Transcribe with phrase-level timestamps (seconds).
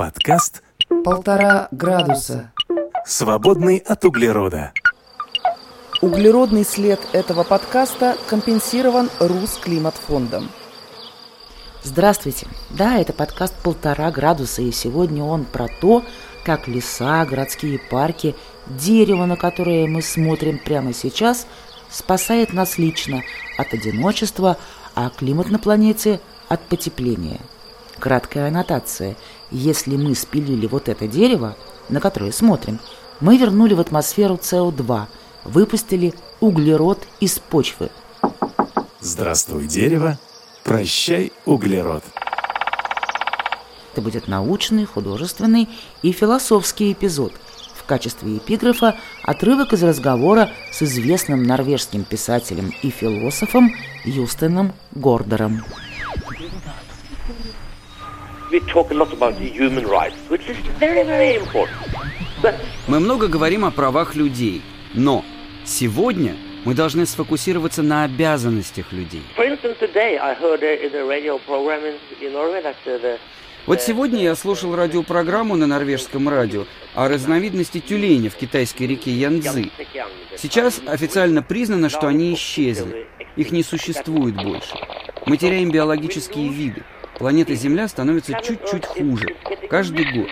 [0.00, 0.62] Подкаст
[1.04, 2.52] Полтора градуса.
[3.04, 4.72] «Свободный от углерода».
[6.00, 10.48] Углеродный след этого подкаста компенсирован Русклиматфондом.
[11.82, 12.46] Здравствуйте.
[12.70, 16.02] Да, это подкаст «Полтора градуса», и сегодня он про то,
[16.46, 18.34] как леса, городские парки,
[18.68, 21.46] дерево, на которое мы смотрим прямо сейчас,
[21.90, 23.20] спасает нас лично
[23.58, 24.56] от одиночества,
[24.94, 27.38] а климат на планете– от потепления.
[28.00, 29.14] Краткая аннотация.
[29.50, 31.54] Если мы спилили вот это дерево,
[31.90, 32.80] на которое смотрим,
[33.20, 35.02] мы вернули в атмосферу СО2,
[35.44, 37.90] выпустили углерод из почвы.
[39.00, 40.18] Здравствуй, дерево.
[40.64, 42.02] Прощай, углерод.
[43.92, 45.68] Это будет научный, художественный
[46.00, 47.34] и философский эпизод.
[47.74, 53.72] В качестве эпиграфа отрывок из разговора с известным норвежским писателем и философом
[54.06, 55.64] Юстеном Гордером.
[62.88, 64.62] Мы много говорим о правах людей,
[64.94, 65.24] но
[65.64, 69.22] сегодня мы должны сфокусироваться на обязанностях людей.
[73.66, 79.70] Вот сегодня я слушал радиопрограмму на норвежском радио о разновидности тюленя в китайской реке Янцзы.
[80.36, 83.06] Сейчас официально признано, что они исчезли.
[83.36, 84.74] Их не существует больше.
[85.26, 86.82] Мы теряем биологические виды.
[87.20, 89.36] Планета Земля становится чуть-чуть хуже.
[89.68, 90.30] Каждый год.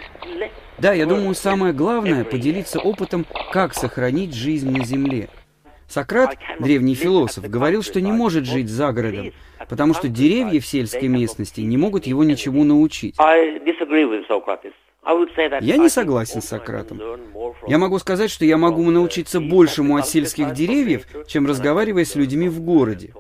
[0.79, 5.29] Да, я думаю, самое главное– поделиться опытом, как сохранить жизнь на Земле.
[5.87, 9.33] Сократ, древний философ, говорил, что не может жить за городом,
[9.69, 13.17] потому что деревья в сельской местности не могут его ничему научить.
[15.61, 17.03] Я не согласен с Сократом.
[17.67, 22.49] Я могу сказать, что я могу научиться большему от сельских деревьев, чем разговаривая с людьми
[22.49, 23.13] в городе.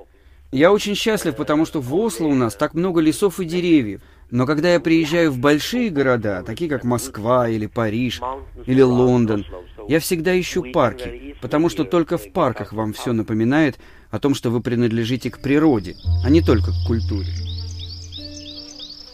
[0.50, 4.00] Я очень счастлив, потому что в Осло у нас так много лесов и деревьев.
[4.30, 8.20] Но когда я приезжаю в большие города, такие как Москва или Париж
[8.66, 9.44] или Лондон,
[9.88, 13.78] я всегда ищу парки, потому что только в парках вам все напоминает
[14.10, 17.28] о том, что вы принадлежите к природе, а не только к культуре.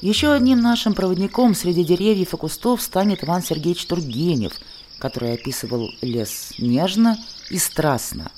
[0.00, 4.52] Еще одним нашим проводником среди деревьев и кустов станет Иван Сергеевич Тургенев,
[4.98, 7.16] который описывал лес нежно
[7.50, 8.30] и страстно.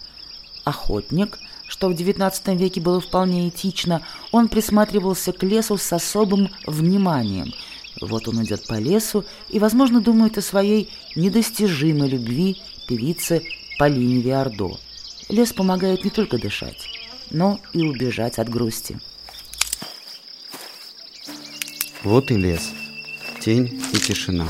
[0.64, 7.52] Охотник, что в XIX веке было вполне этично, он присматривался к лесу с особым вниманием–
[8.00, 13.42] вот он идет по лесу и, возможно, думает о своей недостижимой любви певице
[13.78, 14.78] Полине Виардо.
[15.28, 16.88] Лес помогает не только дышать,
[17.30, 18.98] но и убежать от грусти.
[22.04, 22.70] Вот и лес.
[23.40, 24.48] Тень и тишина.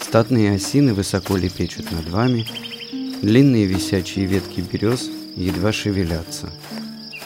[0.00, 2.46] Статные осины высоко лепечут над вами,
[3.22, 5.10] длинные висячие ветки берез
[5.44, 6.50] едва шевелятся.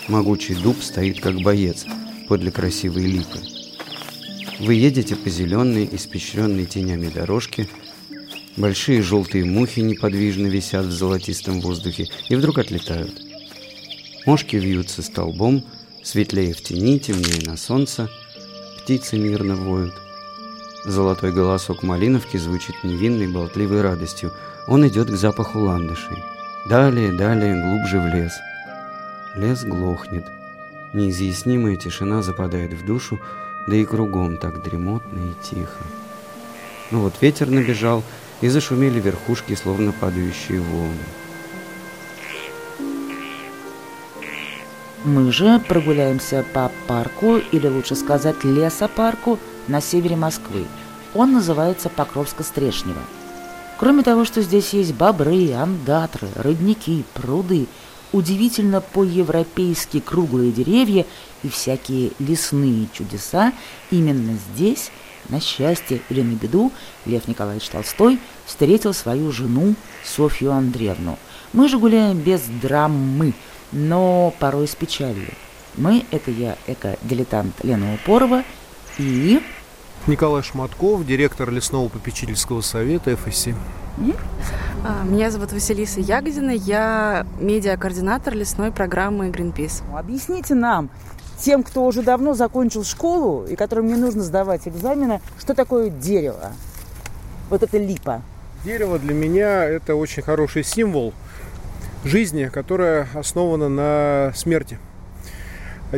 [0.08, 1.86] Могучий дуб стоит как боец
[2.28, 3.38] подле красивой липы.
[4.60, 7.68] Вы едете по зеленой, испещренной тенями дорожке.
[8.56, 13.20] Большие желтые мухи неподвижно висят в золотистом воздухе и вдруг отлетают.
[14.26, 15.64] Мошки вьются столбом,
[16.02, 18.08] светлее в тени, темнее на солнце.
[18.82, 19.94] Птицы мирно воют.
[20.84, 24.32] Золотой голосок малиновки звучит невинной, болтливой радостью.
[24.68, 26.18] Он идет к запаху ландышей.
[26.68, 28.32] Далее, далее, глубже в лес.
[29.34, 30.24] Лес глохнет.
[30.92, 33.18] Неизъяснимая тишина западает в душу,
[33.66, 35.82] да и кругом так дремотно и тихо.
[36.90, 38.04] Ну вот ветер набежал,
[38.40, 41.04] и зашумели верхушки, словно падающие волны.
[45.04, 50.66] Мы же прогуляемся по парку, или лучше сказать лесопарку, на севере Москвы.
[51.14, 53.02] Он называется Покровско-Стрешнево.
[53.82, 57.66] Кроме того, что здесь есть бобры, андатры, родники, пруды–
[58.12, 61.04] удивительно по-европейски круглые деревья
[61.42, 63.52] и всякие лесные чудеса,
[63.90, 64.92] именно здесь,
[65.30, 66.70] на счастье или на беду,
[67.06, 71.18] Лев Николаевич Толстой встретил свою жену Софью Андреевну.
[71.52, 73.34] Мы же гуляем без драмы,
[73.72, 75.34] но порой с печалью.
[75.76, 78.44] Мы– это я, эко-дилетант Лена Упорова
[78.96, 79.42] и...
[80.08, 83.54] Николай Шматков, директор лесного попечительского совета ФСИ.
[84.84, 89.82] А, меня зовут Василиса Ягодина, я медиакоординатор лесной программы Greenpeace.
[89.96, 90.90] Объясните нам,
[91.38, 96.52] тем, кто уже давно закончил школу и которым не нужно сдавать экзамены, что такое дерево?
[97.50, 98.22] Вот это липа.
[98.64, 101.12] Дерево для меня это очень хороший символ
[102.04, 104.78] жизни, которая основана на смерти.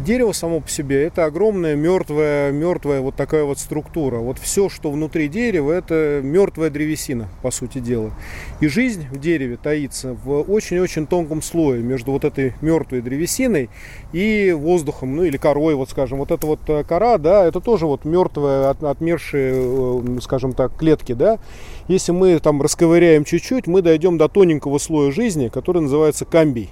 [0.00, 4.18] Дерево само по себе это огромная мертвая, мертвая вот такая вот структура.
[4.18, 8.10] Вот все, что внутри дерева, это мертвая древесина, по сути дела.
[8.60, 13.70] И жизнь в дереве таится в очень-очень тонком слое между вот этой мертвой древесиной
[14.12, 16.18] и воздухом, ну или корой, вот скажем.
[16.18, 20.76] Вот эта вот э, кора, да, это тоже вот мертвые, от, отмершие, э, скажем так,
[20.76, 21.38] клетки, да.
[21.86, 26.70] Если мы там расковыряем чуть-чуть, мы дойдем до тоненького слоя жизни, который называется камбий.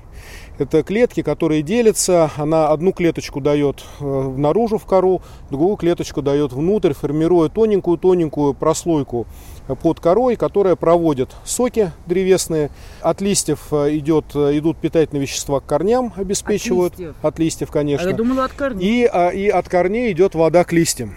[0.58, 2.30] Это клетки, которые делятся.
[2.36, 9.26] Она одну клеточку дает э, наружу в кору, другую клеточку дает внутрь, формируя тоненькую-тоненькую прослойку
[9.82, 12.70] под корой, которая проводит соки древесные.
[13.00, 16.94] От листьев э, идет, э, идут питательные вещества к корням, обеспечивают.
[16.94, 17.16] От листьев?
[17.22, 18.06] От листьев, конечно.
[18.06, 19.04] А я думала от корней.
[19.04, 21.16] И, а, и от корней идет вода к листьям.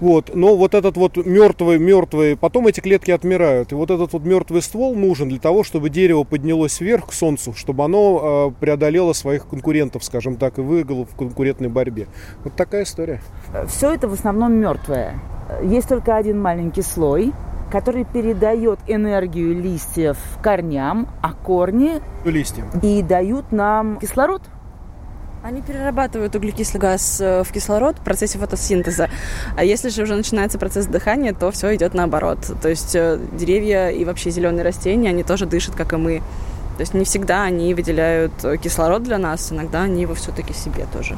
[0.00, 3.72] Вот, но вот этот вот мертвый, мертвый, потом эти клетки отмирают.
[3.72, 7.54] И вот этот вот мертвый ствол нужен для того, чтобы дерево поднялось вверх к солнцу,
[7.54, 12.06] чтобы оно э, преодолело своих конкурентов, скажем так, и выиграло в конкурентной борьбе.
[12.44, 13.20] Вот такая история.
[13.68, 15.20] Все это в основном мертвое.
[15.62, 17.32] Есть только один маленький слой,
[17.70, 22.66] который передает энергию листьев корням, а корни Листьям.
[22.82, 24.42] и дают нам кислород.
[25.46, 29.08] Они перерабатывают углекислый газ э, в кислород в процессе фотосинтеза.
[29.56, 32.38] А если же уже начинается процесс дыхания, то все идет наоборот.
[32.60, 36.22] То есть э, деревья и вообще зеленые растения, они тоже дышат, как и мы.
[36.76, 40.86] То есть не всегда они выделяют э, кислород для нас, иногда они его все-таки себе
[40.92, 41.16] тоже.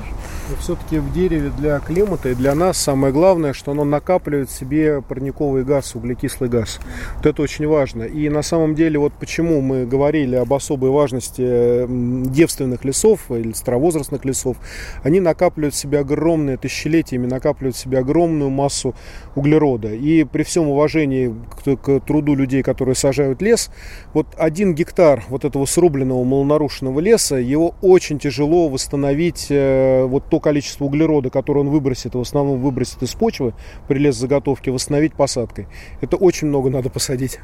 [0.60, 5.02] Все-таки в дереве для климата и для нас самое главное, что оно накапливает в себе
[5.02, 6.78] парниковый газ, углекислый газ.
[7.16, 8.04] Вот это очень важно.
[8.04, 14.24] И на самом деле, вот почему мы говорили об особой важности девственных лесов или старовозрастных
[14.24, 14.56] лесов,
[15.02, 18.94] они накапливают в себе огромные, тысячелетиями накапливают в себе огромную массу
[19.34, 19.92] углерода.
[19.92, 21.34] И при всем уважении
[21.64, 23.70] к, к труду людей, которые сажают лес,
[24.14, 30.40] вот один гектар вот этого срубленного малонарушенного леса, его очень тяжело восстановить э, вот то
[30.40, 33.54] количество углерода, которое он выбросит, в основном выбросит из почвы
[33.88, 35.66] при лесозаготовке, восстановить посадкой.
[36.00, 37.40] Это очень много надо посадить.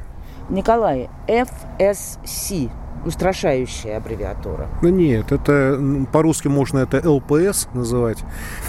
[0.49, 2.69] Николай, FSC,
[3.05, 4.69] устрашающая аббревиатура.
[4.81, 5.79] Ну нет, это
[6.11, 8.19] по-русски можно это ЛПС называть.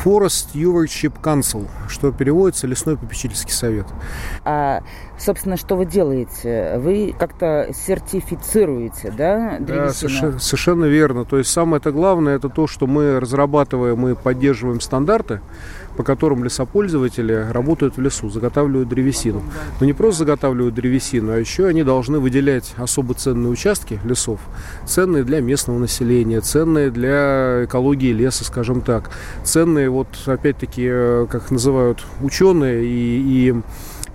[0.04, 3.86] Forest Stewardship Council, что переводится Лесной попечительский совет.
[4.44, 4.82] А,
[5.18, 6.78] собственно, что вы делаете?
[6.78, 9.92] Вы как-то сертифицируете, да, Да, древесину?
[9.92, 11.24] совершенно, совершенно верно.
[11.24, 15.40] То есть самое это главное, это то, что мы разрабатываем и поддерживаем стандарты,
[15.96, 19.42] по которым лесопользователи работают в лесу, заготавливают древесину.
[19.80, 24.40] Но не просто заготавливают древесину, а еще они должны выделять особо ценные участки лесов,
[24.84, 29.10] ценные для местного населения, ценные для экологии леса, скажем так,
[29.42, 33.54] ценные, вот опять-таки, э, как называют ученые и, и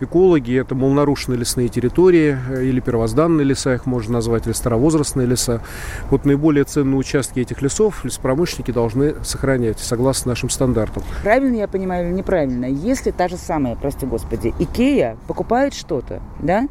[0.04, 5.62] экологи, это малонарушенные лесные территории э, или первозданные леса, их можно назвать, или старовозрастные леса.
[6.10, 11.04] Вот наиболее ценные участки этих лесов лесопромышленники должны сохранять, согласно нашим стандартам.
[11.24, 12.66] Правильно я понимаю или неправильно?
[12.66, 16.68] Если та же самая, прости господи, Икея покупает что-то, да,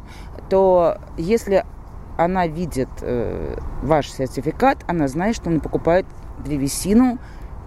[0.49, 1.65] то если
[2.17, 6.05] она видит э, ваш сертификат, она знает, что она покупает
[6.43, 7.17] древесину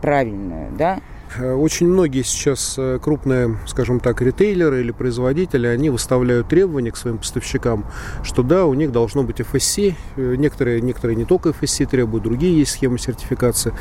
[0.02, 1.00] правильную, да,
[1.40, 7.18] Очень многие сейчас э, крупные, скажем так, ритейлеры или производители, они выставляют требования к своим
[7.18, 7.84] поставщикам,
[8.22, 9.94] что да, у них должно быть FSC.
[10.16, 13.72] Э, Некоторые, некоторые не только FSC требуют, другие есть схемы сертификации.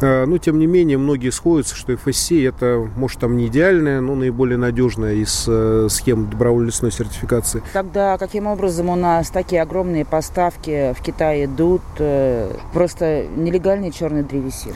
[0.00, 4.14] Э, Но, тем не менее, многие сходятся, что FSC это, может, там не идеальная, но
[4.14, 7.62] наиболее надежная из э, схем добровольной лесной сертификации.
[7.72, 14.22] Тогда каким образом у нас такие огромные поставки в Китай идут э, просто нелегальной черной
[14.22, 14.74] древесины?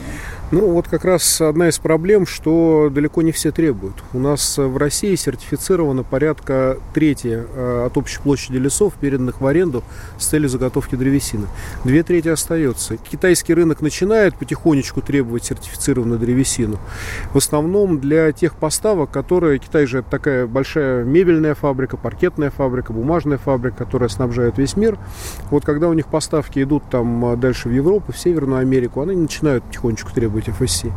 [0.51, 3.95] Ну, вот как раз одна из проблем, что далеко не все требуют.
[4.13, 9.85] У нас в России сертифицировано порядка трети э, от общей площади лесов, переданных в аренду
[10.19, 11.47] с целью заготовки древесины.
[11.85, 12.97] Две трети остается.
[12.97, 16.79] Китайский рынок начинает потихонечку требовать сертифицированную древесину.
[17.33, 19.59] В основном для тех поставок, которые...
[19.59, 24.99] Китай же это такая большая мебельная фабрика, паркетная фабрика, бумажная фабрика, которая снабжает весь мир.
[25.51, 29.17] Вот когда у них поставки идут там э, дальше в Европу, в Северную Америку, они
[29.17, 30.93] начинают потихонечку требовать FSC.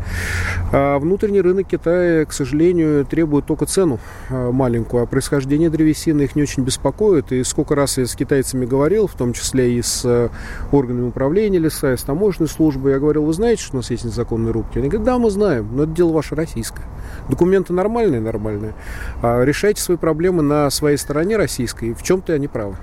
[0.71, 3.99] А внутренний рынок Китая, к сожалению, требует только цену
[4.29, 7.33] а, маленькую, а происхождение древесины их не очень беспокоит.
[7.33, 10.29] И сколько раз я с китайцами говорил, в том числе и с э,
[10.71, 14.05] органами управления леса, и с таможенной службой, я говорил, вы знаете, что у нас есть
[14.05, 14.77] незаконные рубки?
[14.79, 16.85] Они говорят, да, мы знаем, но это дело ваше российское.
[17.27, 18.73] Документы нормальные, нормальные.
[19.21, 22.77] А решайте свои проблемы на своей стороне российской, в чем-то они правы.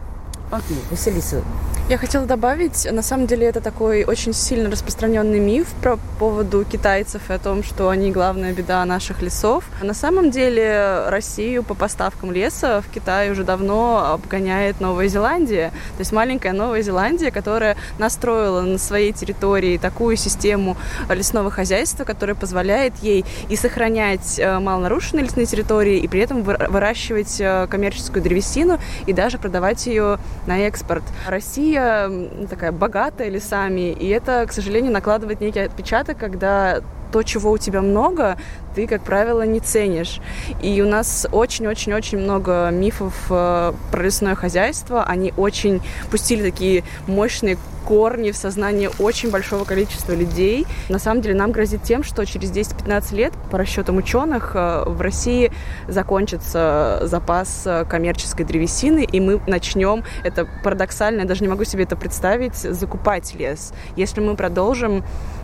[0.50, 1.42] Окей, Василиса,
[1.90, 7.30] Я хотела добавить, на самом деле это такой очень сильно распространенный миф про поводу китайцев
[7.30, 9.64] и о том, что они главная беда наших лесов.
[9.82, 15.70] На самом деле Россию по поставкам леса в Китай уже давно обгоняет Новая Зеландия.
[15.96, 20.76] То есть маленькая Новая Зеландия, которая настроила на своей территории такую систему
[21.08, 26.70] лесного хозяйства, которая позволяет ей и сохранять э, малонарушенные лесные территории, и при этом выра-
[26.70, 31.04] выращивать э, коммерческую древесину и даже продавать ее на экспорт.
[31.26, 32.10] Россия
[32.50, 37.82] такая богатая лесами, и это, к сожалению, накладывает некий отпечаток, когда то, чего у тебя
[37.82, 38.36] много,
[38.74, 40.20] ты, как правило, не ценишь.
[40.62, 45.02] И у нас очень-очень-очень много мифов э, про лесное хозяйство.
[45.04, 50.66] Они очень пустили такие мощные корни в сознание очень большого количества людей.
[50.90, 55.00] На самом деле нам грозит тем, что через 10-15 лет, по расчетам ученых, э, в
[55.00, 55.50] России
[55.88, 61.84] закончится запас э, коммерческой древесины, и мы начнем, это парадоксально, я даже не могу себе
[61.84, 63.72] это представить, закупать лес.
[63.96, 65.02] Если мы продолжим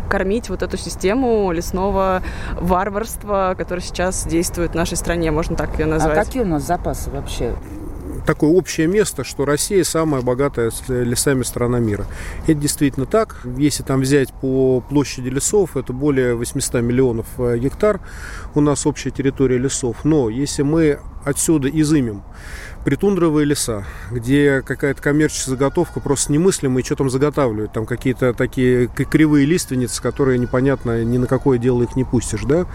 [0.09, 5.85] кормить вот эту систему лесного варварства, которая сейчас действует в нашей стране, можно так ее
[5.85, 6.27] а назвать.
[6.27, 7.55] какие у нас запасы вообще?
[8.25, 12.07] такое общее место, что Россия самая богатая лесами страна мира.
[12.45, 13.41] Это действительно так.
[13.57, 18.01] Если там взять по площади лесов, это более 800 миллионов э, гектар
[18.55, 20.05] у нас общая территория лесов.
[20.05, 22.23] Но если мы отсюда изымем
[22.85, 27.73] притундровые леса, где какая-то коммерческая заготовка просто немыслимая, и что там заготавливают.
[27.73, 32.67] Там какие-то такие кривые лиственницы, которые непонятно, ни на какое дело их не пустишь, да.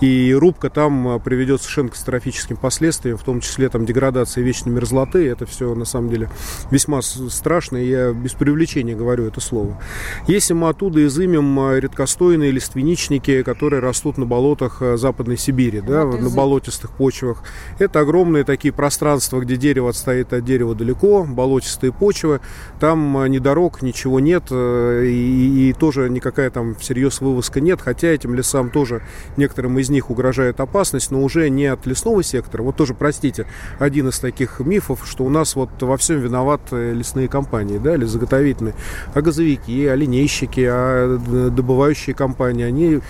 [0.00, 5.26] И рубка там а, приведет совершенно катастрофическим последствиям, в том числе там деградация вечной мерзлоты.
[5.26, 6.28] Это все на самом деле
[6.70, 9.80] весьма страшно, и я без привлечения говорю это слово.
[10.26, 16.04] Если мы оттуда изымем а, редкостойные лиственничники, которые растут на болотах а, Западной Сибири, да,
[16.04, 17.42] Вот на болотистых почвах,
[17.78, 22.40] это огромные такие пространства, где дерево отстоит от дерева далеко, болотистые почвы,
[22.80, 27.80] там а, ни дорог, ничего нет, э, и, и тоже никакая там всерьез вывозка нет,
[27.80, 29.02] хотя этим лесам тоже,
[29.36, 32.62] некоторым из них угрожает опасность, но уже не от лесного сектора.
[32.62, 33.46] Вот тоже, простите,
[33.78, 38.04] один из таких мифов, что у нас вот во всем виноваты лесные компании, да, или
[38.04, 38.74] заготовительные,
[39.14, 43.00] а газовики, а линейщики, а д- добывающие компании, они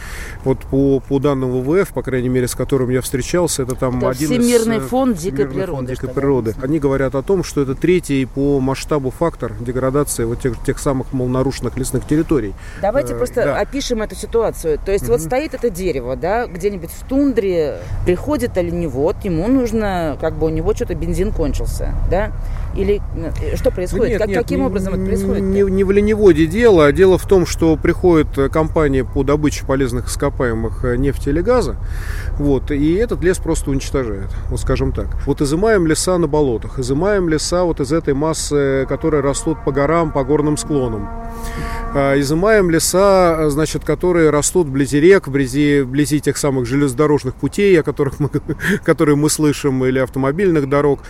[0.45, 4.11] вот по, по данным ВВФ, по крайней мере, с которым я встречался, это там Это
[4.11, 6.09] один из, Всемирный э, фонд дикой Всемирный природы, фонд дикой
[6.43, 6.55] природы.
[6.63, 11.13] Они говорят о том, что это третий по масштабу фактор деградации вот тех, тех самых
[11.13, 12.55] малонарушенных лесных территорий.
[12.81, 13.61] Давайте Э, просто да.
[13.61, 14.79] опишем эту ситуацию.
[14.85, 20.35] То есть вот стоит это дерево, да, где-нибудь в тундре, приходит оленевод, ему нужно, как
[20.35, 22.33] бы у него что-то бензин кончился, да?
[22.77, 24.11] Или э, что происходит?
[24.11, 25.43] Нет, как, нет, каким не- образом это происходит?
[25.43, 29.65] Не, не в лениводе дело, а дело в том, что приходит э, компания по добыче
[29.65, 31.77] полезных ископаемых э, нефти или газа,
[32.39, 35.07] вот, и этот лес просто уничтожает, вот скажем так.
[35.27, 40.13] Вот изымаем леса на болотах, изымаем леса вот из этой массы, которые растут по горам,
[40.13, 41.09] по горным склонам.
[41.97, 47.79] А, Изымаем леса, э, значит, которые растут вблизи рек, вблизи, вблизи тех самых железнодорожных путей,
[47.79, 48.31] о которых мы,
[48.85, 51.03] которые мы слышим, или автомобильных дорог.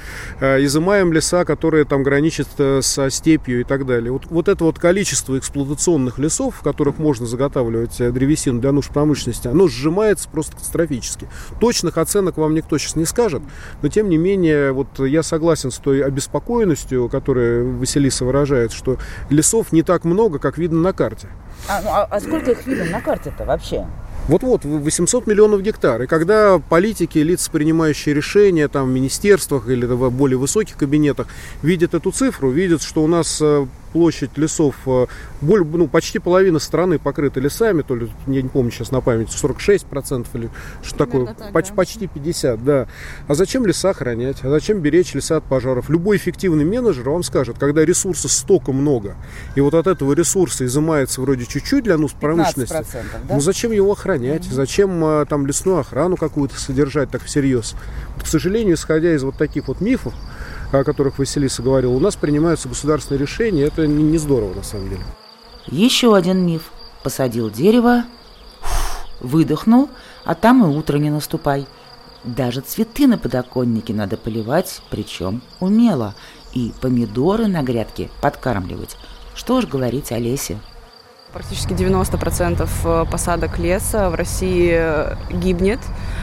[0.43, 4.13] А, Изымаем леса, которые там граничат э, со степью и так далее.
[4.13, 8.91] Вот, вот это вот количество эксплуатационных лесов, в которых можно заготавливать э, древесину для нужд
[8.91, 11.29] промышленности, оно сжимается просто катастрофически.
[11.61, 13.41] Точных оценок вам никто сейчас не скажет,
[13.81, 18.99] но тем не менее, вот я согласен с той обеспокоенностью, которую Василиса выражает, что
[19.31, 21.29] лесов не так много, как видно на карте.
[21.69, 23.87] А, ну, а- а сколько их видно на карте-то вообще?
[24.29, 26.03] Вот-вот, 800 миллионов гектар.
[26.03, 31.27] И когда политики, лица, принимающие решения там, в министерствах или в более высоких кабинетах,
[31.63, 35.07] видят эту цифру, видят, что у нас э, площадь лесов, э,
[35.41, 39.29] боль- ну, почти половина страны покрыта лесами, то ли, я не помню сейчас на память,
[39.31, 40.51] 46% или
[40.83, 41.75] что такое, так, поч- да.
[41.75, 42.89] почти 50, да.
[43.29, 44.39] А зачем леса охранять?
[44.43, 45.89] А зачем беречь леса от пожаров?
[45.91, 49.15] Любой эффективный менеджер вам скажет, когда ресурсов столько много,
[49.55, 53.35] и вот от этого ресурса изымается вроде чуть-чуть для нужд промышленности, 15%, да?
[53.35, 54.45] ну зачем его охранять?
[54.47, 57.77] Зачем а, там лесную охрану какую-то содержать так всерьез?
[58.17, 60.15] Вот, к сожалению, исходя из вот таких вот мифов,
[60.81, 63.63] о которых Василиса говорила, у нас принимаются государственные решения.
[63.63, 65.03] Это не, здорово на самом деле.
[65.67, 66.71] Еще один миф.
[67.03, 68.05] Посадил дерево,
[69.21, 69.91] выдохнул,
[70.25, 71.67] а там и утро не наступай.
[72.25, 76.15] Даже цветы на подоконнике надо поливать, причем умело.
[76.55, 78.97] И помидоры на грядке подкармливать.
[79.35, 80.59] Что ж говорить о лесе?
[81.35, 84.81] Практически 90% э, посадок леса в России
[85.33, 85.81] гибнет,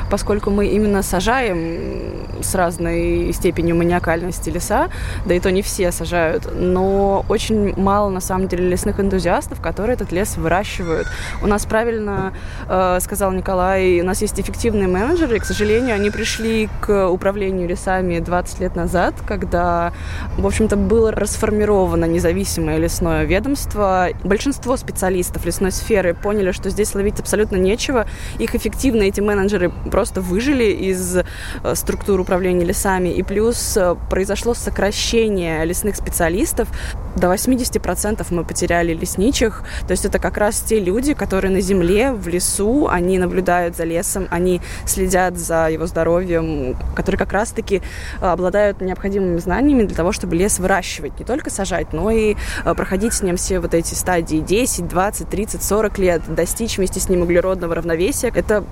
[0.10, 4.90] поскольку мы именно сажаем с разной степенью маниакальности леса,
[5.26, 9.96] да и то не все сажают, но очень мало на самом деле лесных энтузиастов, которые
[9.96, 11.08] этот лес выращивают.
[11.42, 12.32] У нас правильно
[12.70, 17.68] э, сказал Николай, у нас есть эффективные менеджеры, и, к сожалению, они пришли к управлению
[17.68, 19.92] лесами 20 лет назад, когда,
[20.38, 24.08] в общем-то, было расформировано независимое лесное ведомство.
[24.24, 28.06] Большинство специалистов лесной сферы поняли, что здесь ловить абсолютно нечего.
[28.40, 31.24] Их эффективно эти менеджеры просто выжили из э,
[31.76, 33.10] структур управления лесами.
[33.10, 36.68] И плюс э, произошло сокращение лесных специалистов.
[37.16, 39.64] До 80% мы потеряли лесничих.
[39.88, 43.84] То есть это как раз те люди, которые на земле, в лесу, они наблюдают за
[43.84, 47.82] лесом, они следят за его здоровьем, которые как раз-таки
[48.22, 53.14] э, обладают необходимыми знаниями для того, чтобы лес выращивать, не только сажать, но и проходить
[53.14, 57.24] с ним все вот эти стадии 10, 20, 30, 40 лет, достичь вместе с ним
[57.24, 58.32] углеродного равновесия.
[58.34, 58.64] Это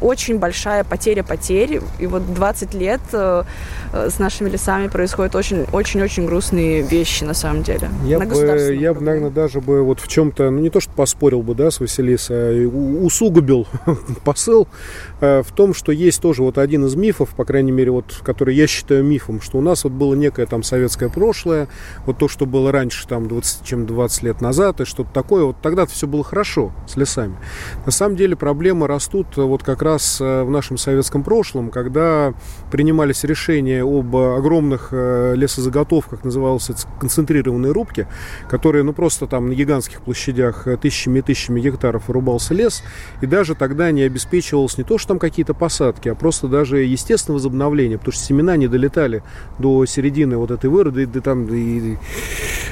[0.00, 1.80] очень большая потеря потерь.
[1.98, 3.44] И вот 20 лет э,
[3.92, 7.88] с нашими лесами происходят очень-очень-очень грустные вещи на самом деле.
[8.04, 10.92] Я на бы, я бы, наверное, даже бы вот в чем-то, ну не то, что
[10.92, 13.66] поспорил бы, да, с Василисой, а усугубил
[14.24, 18.20] посыл э, в том, что есть тоже вот один из мифов, по крайней мере, вот,
[18.22, 21.68] который я считаю мифом, что у нас вот было некое там советское прошлое,
[22.06, 25.56] вот то, что было раньше, там, 20, чем 20 лет назад, и что-то такое, вот
[25.62, 27.36] тогда-то все было хорошо с лесами.
[27.84, 32.34] На самом деле проблемы растут вот как раз э, в нашем советском прошлом, когда
[32.70, 38.06] принимались решения об огромных э, лесозаготовках, назывался концентрированные рубки,
[38.48, 42.82] которые, ну, просто там на гигантских площадях э, тысячами и тысячами гектаров вырубался лес,
[43.20, 47.34] и даже тогда не обеспечивалось не то, что там какие-то посадки, а просто даже естественное
[47.34, 49.24] возобновление, потому что семена не долетали
[49.58, 51.96] до середины вот этой выроды, да, там, и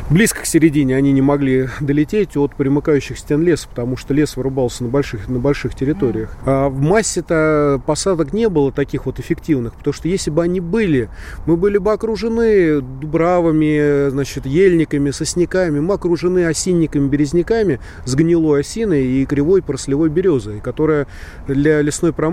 [0.08, 4.84] близко к середине они не могли долететь от примыкающих стен леса, потому что лес вырубался
[4.84, 6.36] на больших, на больших территориях.
[6.46, 11.08] А в массе-то посадок не было таких вот эффективных, потому что если бы они были,
[11.44, 19.04] мы были бы окружены дубравами, значит, ельниками, сосняками, мы окружены осинниками, березняками с гнилой осиной
[19.04, 21.08] и кривой порослевой березой, которая
[21.48, 22.27] для лесной промышленности,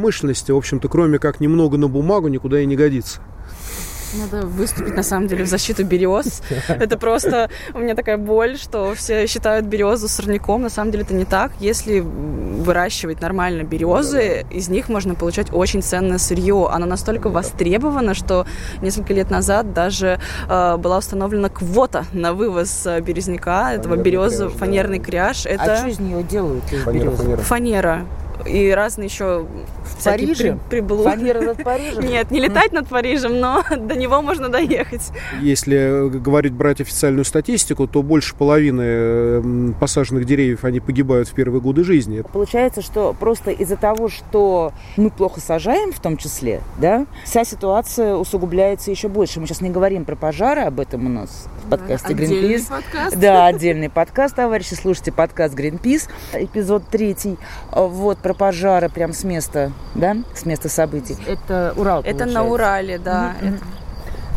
[0.54, 3.22] в общем-то, кроме как немного на бумагу, никуда и не годится.
[4.18, 6.42] Надо выступить, на самом деле, в защиту берез.
[6.68, 10.62] Это просто у меня такая боль, что все считают березу сорняком.
[10.62, 11.52] На самом деле это не так.
[11.60, 16.70] Если выращивать нормально березы, из них можно получать очень ценное сырье.
[16.72, 18.46] Оно настолько востребовано, что
[18.82, 25.00] несколько лет назад даже э, была установлена квота на вывоз э, березняка, этого березы, фанерный
[25.00, 25.46] кряж.
[25.46, 25.74] Это...
[25.74, 26.64] А что из нее делают?
[26.72, 27.38] Из березы?
[27.38, 28.06] Фанера
[28.46, 29.46] и разные еще
[29.84, 30.58] в Париже?
[30.70, 30.82] При.
[30.82, 32.02] Фанера над Парижем?
[32.08, 35.12] Нет, не летать над Парижем, но до него можно доехать.
[35.42, 41.84] Если говорить, брать официальную статистику, то больше половины посаженных деревьев, они погибают в первые годы
[41.84, 42.24] жизни.
[42.32, 48.16] Получается, что просто из-за того, что мы плохо сажаем в том числе, да, вся ситуация
[48.16, 49.40] усугубляется еще больше.
[49.40, 52.70] Мы сейчас не говорим про пожары, об этом у нас в подкасте да, Greenpeace.
[52.70, 53.18] Подкаст.
[53.18, 54.74] Да, отдельный подкаст, товарищи.
[54.74, 57.38] Слушайте подкаст Greenpeace, эпизод третий.
[57.72, 61.16] Вот, про пожары прям с места, да, с места событий.
[61.28, 62.34] Это Урал, Это получается.
[62.34, 63.36] на Урале, да.
[63.40, 63.56] Mm-hmm.
[63.56, 63.66] Это...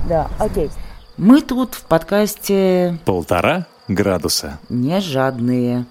[0.07, 0.70] Да, окей.
[1.16, 2.98] Мы тут в подкасте...
[3.07, 4.59] Полтора градуса.
[4.68, 5.87] Не жадные.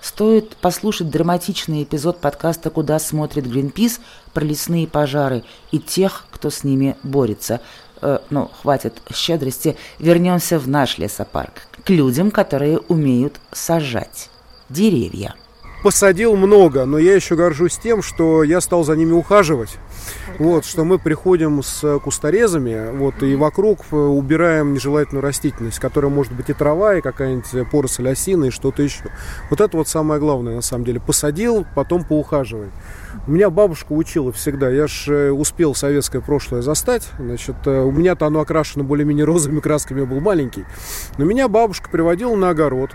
[0.00, 4.00] Стоит послушать драматичный эпизод подкаста «Куда смотрит Гринпис»
[4.32, 7.60] про лесные пожары и тех, кто с ними борется.
[8.00, 9.76] Э, ну, хватит щедрости.
[9.98, 11.66] Вернемся в наш лесопарк.
[11.84, 14.30] К людям, которые умеют сажать
[14.68, 15.34] деревья
[15.82, 19.76] посадил много, но я еще горжусь тем, что я стал за ними ухаживать.
[20.38, 26.32] Вот, что мы приходим с кусторезами, вот, и вокруг э, убираем нежелательную растительность, которая может
[26.32, 29.04] быть и трава, и какая-нибудь поросль осины, и что-то еще.
[29.50, 31.00] Вот это вот самое главное, на самом деле.
[31.00, 32.70] Посадил, потом поухаживай.
[33.26, 34.70] У меня бабушка учила всегда.
[34.70, 37.08] Я же э, успел советское прошлое застать.
[37.18, 40.64] Значит, э, у меня-то оно окрашено более-менее розовыми красками, я был маленький.
[41.18, 42.90] Но меня бабушка приводила на огород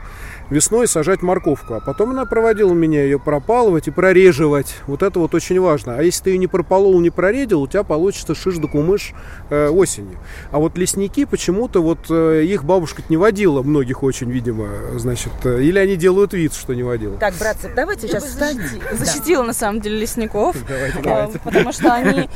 [0.49, 1.75] весной сажать морковку.
[1.75, 4.75] А потом она проводила меня ее пропалывать и прореживать.
[4.87, 5.97] Вот это вот очень важно.
[5.97, 9.13] А если ты ее не прополол, не проредил, у тебя получится шиш да кумыш
[9.49, 10.17] э, осенью.
[10.51, 15.61] А вот лесники почему-то вот э, их бабушка не водила, многих очень, видимо, значит, э,
[15.61, 17.17] или они делают вид, что не водила.
[17.17, 18.37] Так, братцы, давайте сейчас.
[18.93, 20.55] Защитила, на самом деле, лесников.
[20.67, 21.39] Давайте, давайте.
[21.39, 22.29] Потому что они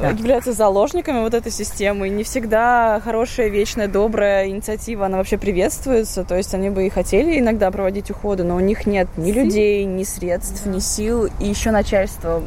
[0.00, 0.10] да.
[0.10, 2.08] являются заложниками вот этой системы.
[2.08, 6.24] Не всегда хорошая, вечная, добрая инициатива, она вообще приветствуется.
[6.24, 9.84] То есть они бы и хотели иногда проводить уходы, но у них нет ни людей,
[9.84, 12.42] ни средств, ни сил, и еще начальство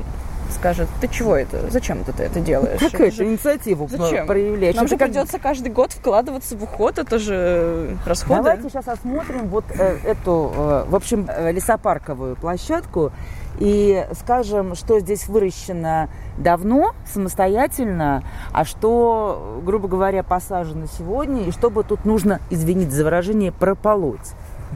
[0.51, 1.69] скажет, ты чего это?
[1.69, 2.79] Зачем ты это делаешь?
[2.79, 4.25] Как это, инициативу Зачем?
[4.25, 4.75] проявляешь?
[4.75, 8.41] Нам Это же как- придется каждый год вкладываться в уход, это же расходы.
[8.43, 13.11] Давайте сейчас осмотрим вот э, эту, э, в общем, э, лесопарковую площадку
[13.59, 21.69] и скажем, что здесь выращено давно, самостоятельно, а что, грубо говоря, посажено сегодня, и что
[21.69, 24.31] бы тут нужно, извините за выражение, прополоть.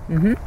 [0.09, 0.37] Мгм.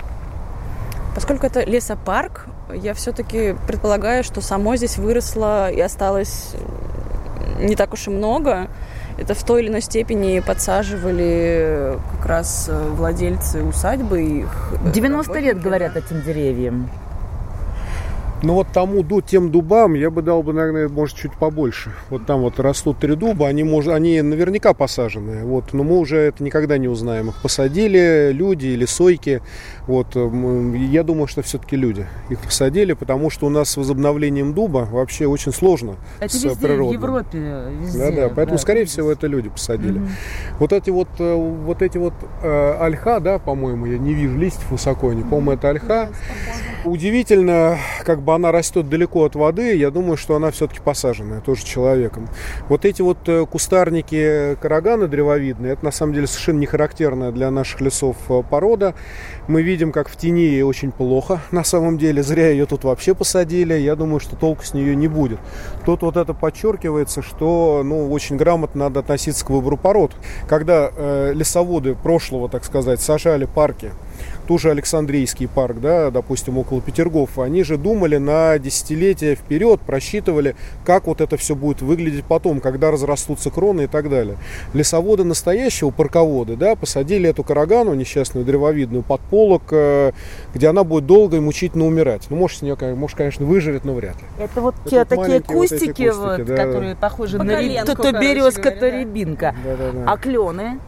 [1.15, 6.55] Поскольку это лесопарк, я все-таки предполагаю, что само здесь выросло и осталось
[7.59, 8.69] не так уж и много.
[9.17, 14.23] Это в той или иной степени подсаживали как раз э, владельцы усадьбы.
[14.23, 16.01] Их э, 90 лет, работники, говорят да.
[16.01, 16.91] этим деревьям.
[18.43, 21.93] Ну вот тому, тем дубам я бы дал бы, наверное, может, чуть побольше.
[22.11, 25.45] Вот там вот растут три дуба, они, может, они наверняка посаженные.
[25.45, 27.31] Вот, но мы уже это никогда не узнаем.
[27.31, 29.43] Их посадили люди или сойки.
[29.87, 34.53] Вот, м, я думаю, что все-таки люди их посадили, потому что у нас с возобновлением
[34.53, 36.93] дуба вообще очень сложно Это с везде, в природным.
[36.93, 37.39] Европе,
[37.81, 37.99] везде.
[37.99, 38.63] Да, да, поэтому, да.
[38.63, 39.99] скорее всего, это люди посадили.
[39.99, 40.09] Мгм.
[40.59, 44.71] Вот эти вот, э, вот эти вот э, ольха, да, по-моему, я не вижу листьев
[44.71, 46.09] высоко, не по-моему, это ольха.
[46.85, 51.65] Удивительно, как бы она растет далеко от воды, я думаю, что она все-таки посаженная, тоже
[51.65, 52.29] человеком.
[52.69, 57.51] Вот эти вот э, кустарники караганы древовидные, это на самом деле совершенно не характерная для
[57.51, 58.95] наших лесов э, порода.
[59.49, 63.15] Мы видим, как в тени ей очень плохо, на самом деле, зря ее тут вообще
[63.15, 65.39] посадили, я думаю, что толку с нее не будет.
[65.85, 70.13] Тут вот это подчеркивается, что ну, очень грамотно надо относиться к выбору пород.
[70.49, 73.91] Когда э, лесоводы прошлого, так сказать, сажали парки,
[74.47, 80.57] ту же Александрийский парк, да, допустим, около Петергофа, они же думали на десятилетия вперед, просчитывали,
[80.85, 84.37] как вот это все будет выглядеть потом, когда разрастутся кроны и так далее.
[84.73, 90.13] Лесоводы настоящего, парководы, да, посадили эту карагану, несчастную древовидную, под полок, э,
[90.55, 92.23] где она будет долго и мучительно умирать.
[92.31, 94.23] Ну, может, с нее, может, конечно, выживет, но вряд ли.
[94.39, 97.39] Это вот Это те вот такие маленькие вот эти кустики, кустики, вот, да, которые похожи
[97.39, 98.91] По на коленку, то, то березка, то да.
[98.91, 99.55] рябинка.
[99.65, 100.13] Да-да-да.
[100.13, 100.79] А клены?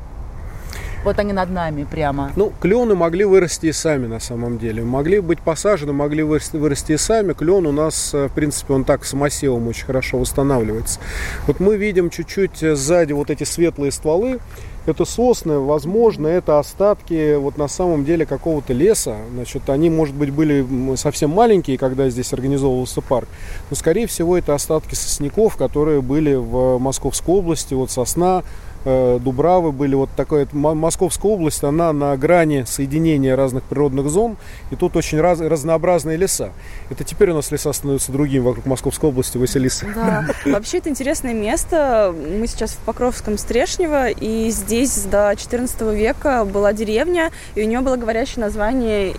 [1.04, 2.32] Вот они над нами прямо.
[2.36, 4.82] Ну, клены могли вырасти и сами на самом деле.
[4.82, 7.32] Могли быть посажены, могли вырасти, вырасти и сами.
[7.32, 11.00] Клен у нас, э, в принципе, он так самосевом очень хорошо восстанавливается.
[11.46, 14.40] Вот мы видим чуть-чуть сзади вот эти светлые стволы.
[14.86, 19.16] Это сосны, возможно, это остатки вот на самом деле какого-то леса.
[19.34, 23.28] Значит, они, может быть, были совсем маленькие, когда здесь организовывался парк.
[23.68, 27.74] Но, скорее всего, это остатки сосняков, которые были в Московской области.
[27.74, 28.44] Вот сосна,
[28.84, 29.94] Дубравы были.
[29.94, 34.36] Вот такая Московская область, она на грани соединения разных природных зон.
[34.70, 36.50] И тут очень раз- разнообразные леса.
[36.90, 39.86] Это теперь у нас леса становятся другими вокруг Московской области, Василиса.
[39.94, 40.26] Да.
[40.46, 42.14] Вообще это интересное место.
[42.14, 47.80] Мы сейчас в Покровском Стрешнево, и здесь до 14 века была деревня, и у нее
[47.80, 49.14] было говорящее название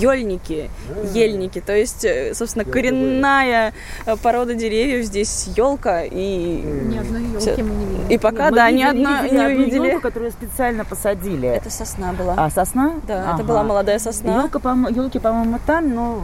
[0.00, 0.70] Ёльники,
[1.14, 1.60] Ельники.
[1.60, 3.72] То есть, э, собственно, коренная
[4.06, 8.14] э, порода деревьев здесь елка и Ни одной елки мы не видели.
[8.14, 9.86] и пока да ни видели- одна видели не одну увидели.
[9.88, 11.48] елку, которую специально посадили.
[11.48, 12.34] Это сосна была.
[12.36, 12.94] А, сосна?
[13.06, 14.42] Да, это была молодая сосна.
[14.42, 16.20] Елка, по елки, по-моему, там, но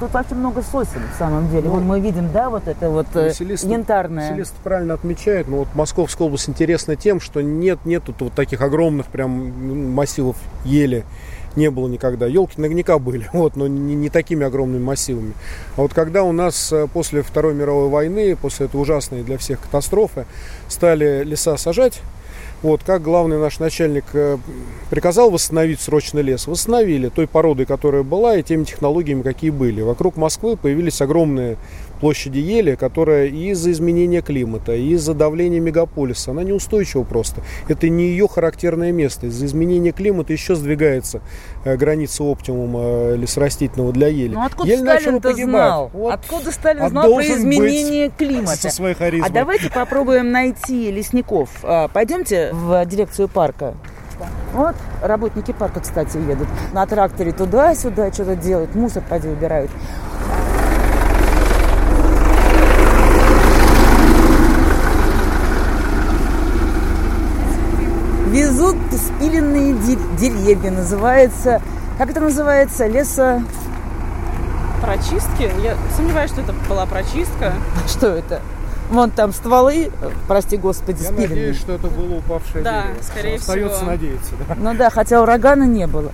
[0.00, 1.64] тут вообще много сосен, в самом деле.
[1.64, 4.30] Ну, Вон мы видим, да, вот это вот Василиса- янтарное.
[4.30, 8.60] Василиса правильно отмечает, но вот Московская область интересна тем, что нет, нет тут вот таких
[8.60, 11.04] огромных прям ну, массивов ели.
[11.56, 12.26] Не было никогда.
[12.26, 15.32] Елки наверняка были, вот, но не, не такими огромными массивами.
[15.76, 19.60] А вот когда у нас э, после Второй мировой войны, после этой ужасной для всех
[19.60, 20.26] катастрофы,
[20.68, 22.02] стали леса сажать,
[22.62, 24.38] вот, как главный наш начальник э,
[24.90, 29.82] приказал восстановить срочно лес, восстановили той породой, которая была, и теми технологиями, какие были.
[29.82, 31.58] Вокруг Москвы появились огромные
[31.96, 37.42] площади ели, которая из-за изменения климата, и из-за давления мегаполиса, она неустойчива просто.
[37.68, 39.26] Это не ее характерное место.
[39.26, 41.20] Из-за изменения климата еще сдвигается
[41.64, 44.34] э, граница оптимума э, лесорастительного для ели.
[44.34, 45.50] Ну откуда Ель Сталин-то погибать.
[45.50, 45.90] знал?
[45.92, 46.14] Вот.
[46.14, 48.56] Откуда Сталин А знал про изменение быть климата?
[48.56, 49.28] Со своей харизмой.
[49.28, 51.50] А давайте попробуем найти лесников.
[51.62, 53.74] А, Пойдемте в дирекцию парка.
[54.52, 56.48] Вот работники парка, кстати, едут.
[56.72, 59.70] На тракторе туда-сюда что-то делают, мусор поди убирают.
[68.56, 71.60] Везут спиленные де- деревья, называется...
[71.98, 72.86] Как это называется?
[72.86, 73.42] Лесо...
[74.80, 75.50] Прочистки?
[75.62, 77.52] Я сомневаюсь, что это была прочистка.
[77.86, 78.40] Что это?
[78.90, 81.28] Вон там стволы, э, прости господи, Я спиленные.
[81.28, 83.02] надеюсь, что это было упавшее Да, дерево.
[83.02, 83.90] скорее Остается всего.
[83.90, 84.54] надеяться, да.
[84.56, 86.10] Ну да, хотя урагана не было.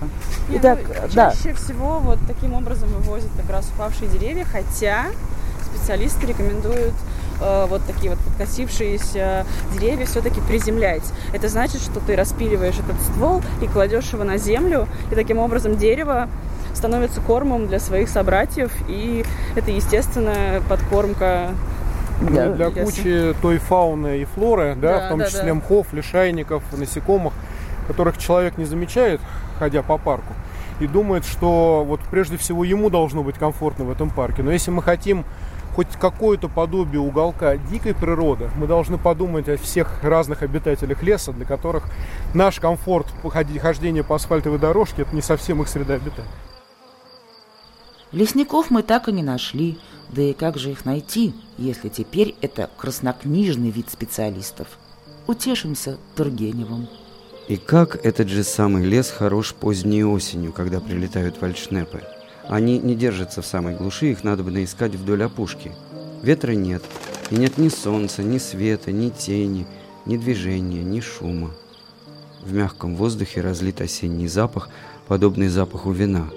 [0.49, 1.31] Не, Итак, ну, да.
[1.31, 5.05] чаще всего вот таким образом вывозят как раз упавшие деревья, хотя
[5.73, 6.93] специалисты рекомендуют
[7.39, 11.03] вот такие вот подкосившиеся деревья все-таки приземлять.
[11.33, 15.77] Это значит, что ты распиливаешь этот ствол и кладешь его на землю, и таким образом
[15.77, 16.29] дерево
[16.73, 19.23] становится кормом для своих собратьев, и
[19.55, 21.51] это естественная подкормка
[22.21, 25.55] для, для кучи той фауны и флоры, да, Да, в том да, числе да.
[25.55, 27.33] мхов, лишайников, насекомых,
[27.87, 29.19] которых человек не замечает,
[29.59, 30.33] ходя по парку,
[30.79, 34.41] и думает, что вот прежде всего ему должно быть комфортно в этом парке.
[34.41, 35.25] Но если мы хотим
[35.75, 41.45] хоть какое-то подобие уголка дикой природы, мы должны подумать о всех разных обитателях леса, для
[41.45, 41.85] которых
[42.33, 43.07] наш комфорт
[43.59, 46.29] хождения по асфальтовой дорожке это не совсем их среда обитания.
[48.11, 52.69] Лесников мы так и не нашли, да и как же их найти, если теперь это
[52.77, 54.67] краснокнижный вид специалистов?
[55.25, 56.87] Утешимся Тургеневым.
[57.47, 62.03] И как этот же самый лес хорош поздней осенью, когда прилетают вальшнепы.
[62.47, 65.71] Они не держатся в самой глуши, их надо бы наискать вдоль опушки.
[66.21, 66.83] Ветра нет,
[67.31, 69.65] и нет ни солнца, ни света, ни тени,
[70.05, 71.51] ни движения, ни шума.
[72.41, 74.69] В мягком воздухе разлит осенний запах,
[75.07, 76.29] подобный запаху вина.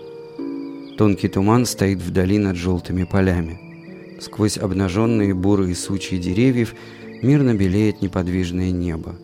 [0.96, 4.18] Тонкий туман стоит вдали над желтыми полями.
[4.20, 6.74] Сквозь обнаженные бурые сучьи деревьев
[7.22, 9.16] мирно белеет неподвижное небо.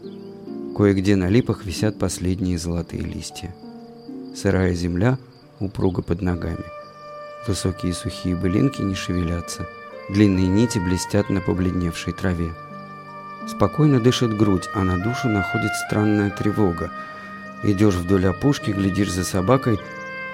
[0.76, 3.54] Кое-где на липах висят последние золотые листья.
[4.34, 5.18] Сырая земля
[5.60, 6.64] упруга под ногами.
[7.46, 9.66] Высокие сухие былинки не шевелятся.
[10.08, 12.52] Длинные нити блестят на побледневшей траве.
[13.48, 16.90] Спокойно дышит грудь, а на душу находит странная тревога.
[17.64, 19.78] Идешь вдоль опушки, глядишь за собакой,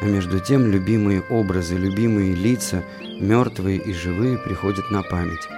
[0.00, 2.84] а между тем любимые образы, любимые лица,
[3.20, 5.48] мертвые и живые, приходят на память.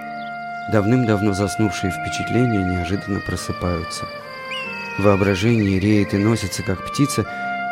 [0.71, 4.05] Давным-давно заснувшие впечатления неожиданно просыпаются.
[4.99, 7.25] Воображение реет и носится, как птица,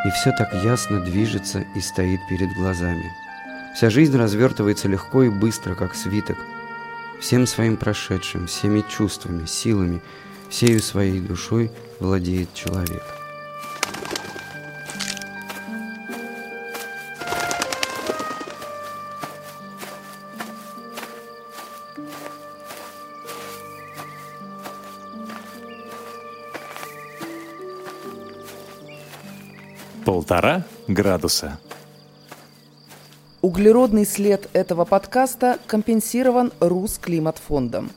[0.06, 3.12] и все так ясно движется и стоит перед глазами.
[3.76, 6.38] Вся жизнь развертывается легко и быстро, как свиток.
[7.20, 10.02] Всем своим прошедшим, всеми чувствами, силами,
[10.50, 13.19] всею своей душой владеет человек.
[30.10, 31.60] Полтора градуса.
[33.44, 37.92] Углеродный след этого подкаста компенсирован Русклиматфондом.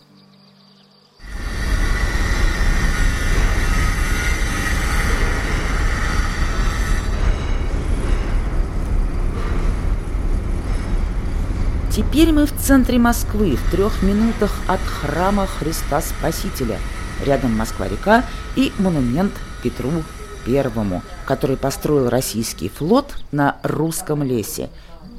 [11.97, 16.79] Теперь мы в центре Москвы, в трех минутах от храма Христа Спасителя.
[17.25, 20.03] Рядом Москва-река и монумент Петру
[20.45, 24.71] Первому, который построил российский флот на русском лесе.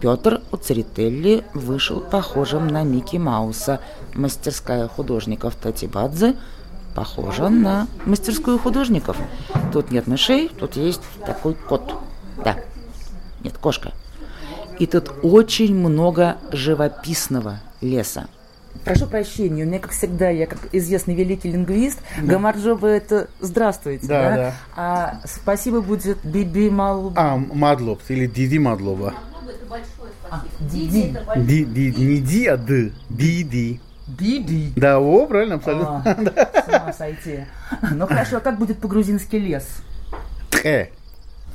[0.02, 3.80] Петр у Церетелли вышел похожим на Микки Мауса.
[4.16, 6.36] Мастерская художников Татибадзе
[6.94, 9.18] похожа на мастерскую художников.
[9.72, 11.96] Тут нет мышей, тут есть такой кот.
[12.44, 12.58] Да,
[13.44, 13.94] нет, кошка.
[14.80, 18.28] И тут очень много живописного леса.
[18.84, 24.30] Прошу прощения, у меня, как всегда, я как известный великий лингвист, Гамарджоба это здравствуйте, Да,
[24.30, 24.36] да?
[24.36, 24.54] да.
[24.76, 27.14] А спасибо будет Биби Малу...
[27.16, 29.14] А, Мадлоб или Диди Мадлоба.
[30.60, 31.16] Диди.
[31.38, 32.92] Ди, ди, не Ди, а Д.
[33.10, 33.80] Диди.
[34.08, 34.74] Диди.
[34.76, 36.02] Да, о, правильно, абсолютно.
[36.06, 37.46] А, с ума сойти.
[37.92, 39.66] Ну хорошо, а как будет по-грузински лес?
[40.50, 40.90] Тхе.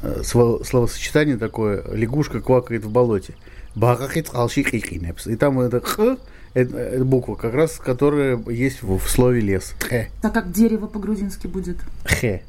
[0.03, 3.35] Э, Слово- Словосочетание такое, лягушка квакает в болоте.
[3.79, 5.29] Бахахит алши кикинепс.
[5.29, 6.17] И там это х,
[6.55, 9.75] это, это буква, как раз, которая есть в, в слове лес.
[9.79, 10.11] Тхе.
[10.21, 11.77] Так как дерево по-грузински будет?
[12.05, 12.43] Хе.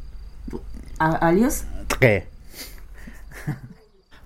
[0.98, 1.66] А, а лес?
[1.88, 2.26] Тхе.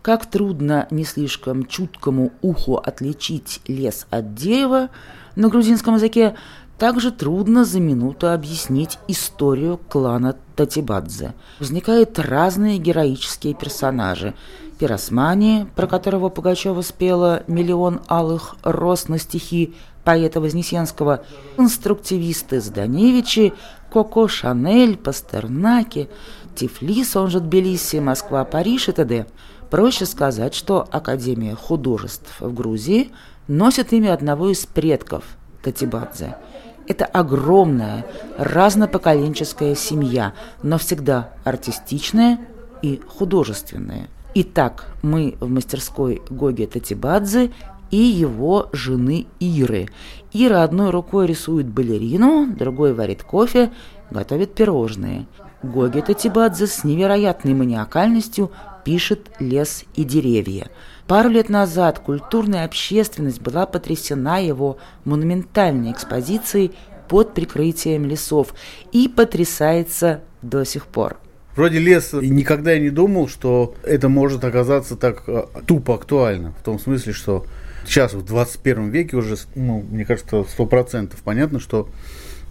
[0.02, 4.90] Как трудно не слишком чуткому уху отличить лес от дерева
[5.36, 6.36] на грузинском языке,
[6.78, 11.34] также трудно за минуту объяснить историю клана Татибадзе.
[11.60, 14.34] Возникают разные героические персонажи.
[14.80, 21.24] Пиросмани, про которого Пугачева спела «Миллион алых роз» на стихи поэта Вознесенского,
[21.56, 23.54] конструктивисты Зданевичи,
[23.92, 26.10] Коко Шанель, Пастернаки,
[26.56, 29.28] Тифлис, он же Тбилиси, Москва, Париж и т.д.
[29.70, 33.12] Проще сказать, что Академия художеств в Грузии
[33.48, 35.24] носит имя одного из предков
[35.64, 36.36] Татибадзе.
[36.88, 38.06] Это огромная,
[38.38, 42.40] разнопоколенческая семья, но всегда артистичная
[42.82, 44.10] и художественная.
[44.36, 47.52] Итак, мы в мастерской Гоги Татибадзе
[47.92, 49.88] и его жены Иры.
[50.34, 53.72] Ира одной рукой рисует балерину, другой варит кофе,
[54.10, 55.28] готовит пирожные.
[55.62, 58.52] Гоги Татибадзе с невероятной маниакальностью
[58.84, 60.70] пишет «Лес и деревья».
[61.08, 66.72] Пару лет назад культурная общественность была потрясена его монументальной экспозицией
[67.10, 68.54] под прикрытием лесов
[68.94, 71.18] и потрясается до сих пор.
[71.56, 76.54] Вроде лес, никогда я не думал, что это может оказаться так э, тупо актуально.
[76.60, 77.46] В том смысле, что
[77.86, 81.90] сейчас, в 21 веке уже, ну, мне кажется, сто процентов понятно, что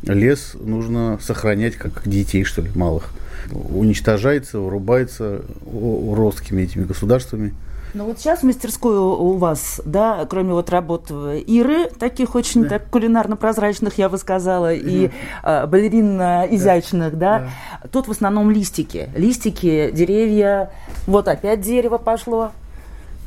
[0.05, 3.11] лес нужно сохранять как детей, что ли, малых.
[3.51, 7.55] Уничтожается, вырубается уродскими этими государствами.
[7.95, 12.71] Ну вот сейчас в мастерской у вас, да, кроме вот работ Иры, таких очень да.
[12.71, 15.11] так кулинарно-прозрачных, я бы сказала, и
[15.43, 17.39] э, балерин изящных, да.
[17.41, 17.49] да,
[17.83, 19.11] да, тут в основном листики.
[19.15, 20.71] Листики, деревья,
[21.07, 22.53] вот опять дерево пошло.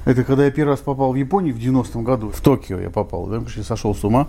[0.06, 3.25] Это когда я первый раз попал в Японию в 90-м году, в Токио я попал,
[3.25, 4.28] да, я сошел с ума.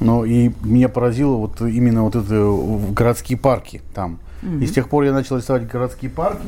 [0.00, 4.18] Но и меня поразило вот именно вот это городские парки там.
[4.42, 4.62] Mm-hmm.
[4.62, 6.46] И с тех пор я начал рисовать городские парки.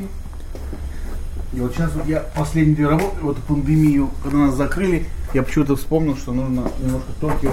[1.52, 5.76] И вот сейчас вот я последние две работы, вот пандемию, когда нас закрыли, я почему-то
[5.76, 7.52] вспомнил, что нужно немножко Токио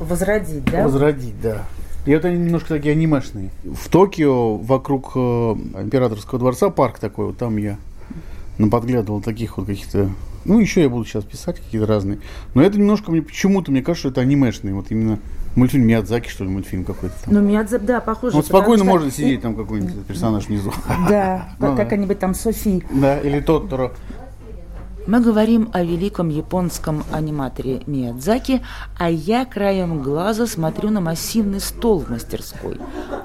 [0.00, 0.84] возродить, да?
[0.84, 1.64] Возродить, да.
[2.06, 3.50] И это немножко такие анимешные.
[3.64, 7.76] В Токио вокруг э, императорского дворца парк такой, вот там я
[8.58, 10.10] наподглядывал таких вот каких-то
[10.46, 12.18] ну, еще я буду сейчас писать какие-то разные.
[12.54, 14.72] Но это немножко мне почему-то, мне кажется, что это анимешный.
[14.72, 15.18] Вот именно
[15.54, 17.34] мультфильм Миядзаки, что ли, мультфильм какой-то там.
[17.34, 18.36] Ну, Миядзаки, да, похоже.
[18.36, 18.92] Вот спокойно что...
[18.92, 20.72] можно сидеть там какой-нибудь персонаж внизу.
[21.08, 22.84] Да, ну как-нибудь там Софи.
[22.90, 23.92] Да, или Тоттoro.
[25.06, 28.62] Мы говорим о великом японском аниматоре Миядзаки,
[28.98, 32.78] а я краем глаза смотрю на массивный стол в мастерской.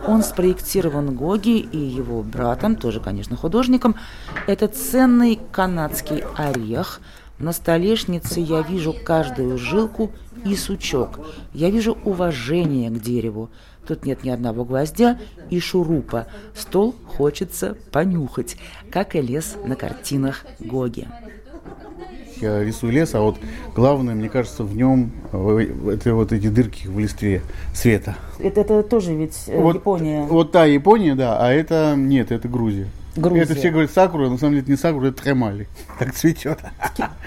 [0.08, 3.96] Он спроектирован Гоги и его братом, тоже, конечно, художником.
[4.48, 7.02] Это ценный канадский орех.
[7.40, 10.12] На столешнице я вижу каждую жилку
[10.46, 11.20] и сучок.
[11.54, 13.50] Я вижу уважение к дереву.
[13.88, 15.20] Тут нет ни одного гвоздя
[15.50, 16.28] и шурупа.
[16.56, 18.58] Стол хочется понюхать,
[18.90, 21.08] как и лес на картинах Гоги
[22.42, 23.38] я рисую лес, а вот
[23.76, 27.42] главное, мне кажется, в нем это вот эти дырки в листве
[27.74, 28.16] света.
[28.40, 30.24] Это, это тоже ведь э, вот, Япония.
[30.24, 32.88] Вот та Япония, да, а это нет, это Грузия.
[33.16, 33.44] Грузия.
[33.44, 35.68] Это все говорят сакура, на самом деле это не сакура, это тремали.
[36.00, 36.60] Так цветет.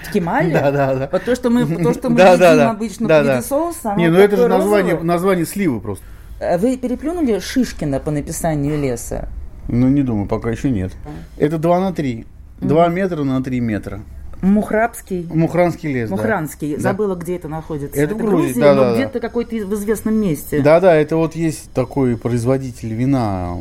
[0.03, 0.53] В Кемале?
[0.53, 1.09] Да, да, да.
[1.11, 3.41] Вот то, что мы, то, что мы да, видим да, обычно да, в виде да.
[3.41, 3.95] соуса.
[3.95, 6.05] Не, ну это же название, название сливы просто.
[6.39, 9.27] Э, вы переплюнули Шишкина по написанию леса?
[9.67, 10.93] Ну, не думаю, пока еще нет.
[11.37, 12.25] Это 2 на 3.
[12.61, 14.01] 2 метра на 3 метра.
[14.41, 15.27] Мухрабский.
[15.33, 16.09] Мухранский лес.
[16.09, 16.75] Мухранский.
[16.75, 16.81] Да.
[16.81, 17.99] Забыла, где это находится.
[17.99, 19.19] Это, это Грузия, Грузия да, но да, где-то да.
[19.19, 20.61] какой-то в известном месте.
[20.61, 23.57] Да, да, это вот есть такой производитель вина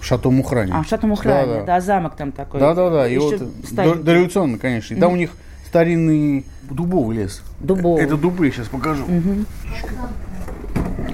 [0.00, 0.72] Шато Мухрани.
[0.72, 1.64] А, Шато Мухрани, да, да.
[1.64, 2.60] да, замок там такой.
[2.60, 3.08] Да, да, да.
[3.08, 3.40] И вот
[3.72, 4.94] дореволюционный, конечно.
[4.94, 5.30] И там у них
[5.66, 7.42] старинный дубовый лес.
[7.60, 8.04] Дубовый.
[8.04, 9.04] Это дубы, сейчас покажу.
[9.04, 9.44] Угу.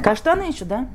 [0.02, 0.86] Каштаны еще, да?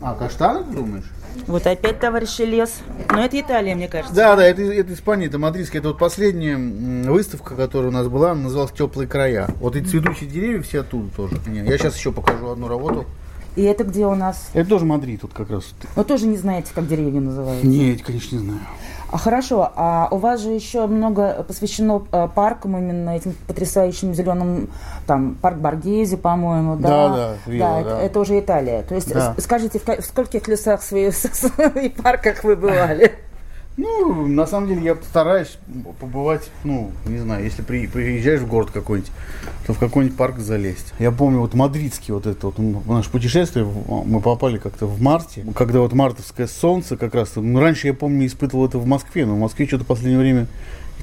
[0.00, 1.10] А, каштаны, ты думаешь?
[1.46, 2.80] Вот опять товарищи лес.
[3.10, 4.14] Но это Италия, мне кажется.
[4.14, 5.80] Да, да, это, это Испания, это Мадридская.
[5.80, 6.56] Это вот последняя
[7.10, 9.48] выставка, которая у нас была, называлась «Теплые края».
[9.60, 11.36] Вот эти цветущие деревья все оттуда тоже.
[11.46, 13.06] Я сейчас еще покажу одну работу.
[13.54, 14.48] И это где у нас?
[14.54, 15.64] Это тоже Мадрид, тут как раз.
[15.94, 17.66] Вы тоже не знаете, как деревья называются?
[17.66, 18.60] Нет, конечно, не знаю.
[19.10, 24.70] А хорошо, а у вас же еще много посвящено э, паркам, именно этим потрясающим зеленым,
[25.06, 26.88] там, парк Баргези, по-моему, да?
[26.88, 27.90] Да, да, Вилла, да, да.
[27.90, 28.82] Это, это уже Италия.
[28.84, 29.34] То есть, да.
[29.36, 31.14] скажите, в, в скольких лесах своих
[31.82, 33.12] и парках вы бывали?
[33.76, 35.56] Ну, на самом деле я стараюсь
[35.98, 39.10] побывать, ну, не знаю, если при, приезжаешь в город какой-нибудь,
[39.66, 40.92] то в какой-нибудь парк залезть.
[40.98, 43.66] Я помню вот мадридский вот это вот наше путешествие,
[44.04, 48.26] мы попали как-то в марте, когда вот мартовское солнце как раз, ну, раньше я помню
[48.26, 50.46] испытывал это в Москве, но в Москве что-то в последнее время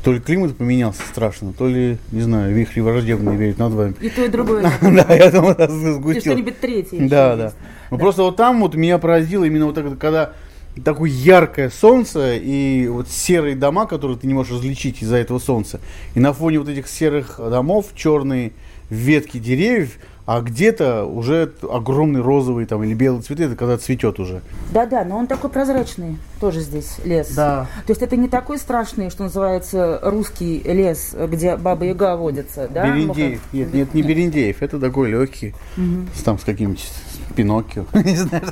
[0.03, 3.95] то ли климат поменялся страшно, то ли, не знаю, вихри враждебные веют над вами.
[3.99, 4.71] И то, и другое.
[4.81, 5.55] Да, я думаю,
[5.95, 6.21] сгустил.
[6.21, 7.07] что-нибудь третье.
[7.09, 7.53] Да, да.
[7.91, 10.33] Ну просто вот там вот меня поразило именно вот это, когда
[10.83, 15.79] такое яркое солнце и вот серые дома, которые ты не можешь различить из-за этого солнца.
[16.15, 18.53] И на фоне вот этих серых домов черные
[18.89, 19.97] ветки деревьев,
[20.29, 24.41] а где-то уже огромный розовый там или белый цветы, это когда цветет уже.
[24.71, 27.33] Да-да, но он такой прозрачный, тоже здесь лес.
[27.33, 27.65] Да.
[27.87, 32.85] То есть это не такой страшный, что называется русский лес, где баба Яга водится, да?
[32.85, 33.41] Берендеев.
[33.51, 36.05] Нет, нет, не Берендеев, это такой легкий, угу.
[36.23, 36.87] там с каким-нибудь
[37.35, 37.85] Пиноккио.
[37.93, 38.43] Не знаю.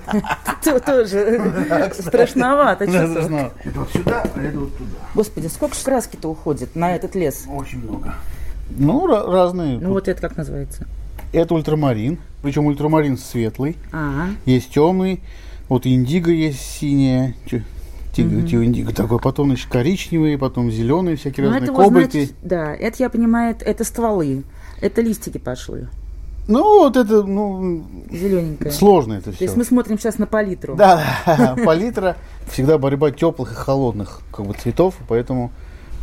[0.83, 2.85] Тоже страшновато.
[2.85, 3.07] Это
[3.75, 4.89] вот сюда, а это вот туда.
[5.13, 7.45] Господи, сколько краски-то уходит на этот лес?
[7.47, 8.15] Очень много.
[8.69, 9.77] Ну, разные.
[9.77, 10.87] Ну, вот это как называется?
[11.33, 12.19] Это ультрамарин.
[12.41, 13.75] Причем ультрамарин светлый.
[13.91, 14.29] Ага.
[14.45, 15.21] Есть темный.
[15.69, 17.35] Вот индиго есть синяя.
[18.17, 18.63] Тигр, угу.
[18.63, 22.11] индиго такой, потом, значит, коричневые, потом зеленые, всякие ну, разные, это кобальты.
[22.11, 24.43] Значит, да, это я понимаю, это стволы,
[24.81, 25.87] это листики пошли.
[26.47, 27.85] Ну, вот это, ну...
[28.09, 28.71] Зелененькое.
[28.71, 29.39] Сложно это все.
[29.39, 30.75] То есть мы смотрим сейчас на палитру.
[30.75, 32.15] Да, палитра.
[32.49, 35.51] Всегда борьба теплых и холодных как бы цветов, поэтому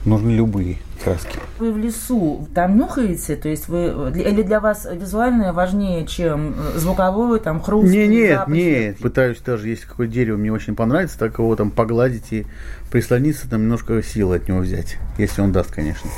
[0.05, 1.39] нужны любые краски.
[1.59, 3.37] Вы в лесу там нюхаете?
[3.37, 7.93] То есть вы или для вас визуальное важнее, чем звуковое, там хруст?
[7.93, 8.57] Не, нет, запахи?
[8.57, 8.99] нет.
[8.99, 12.47] Пытаюсь даже, если какое дерево мне очень понравится, так его там погладить и
[12.91, 16.09] прислониться, там немножко силы от него взять, если он даст, конечно.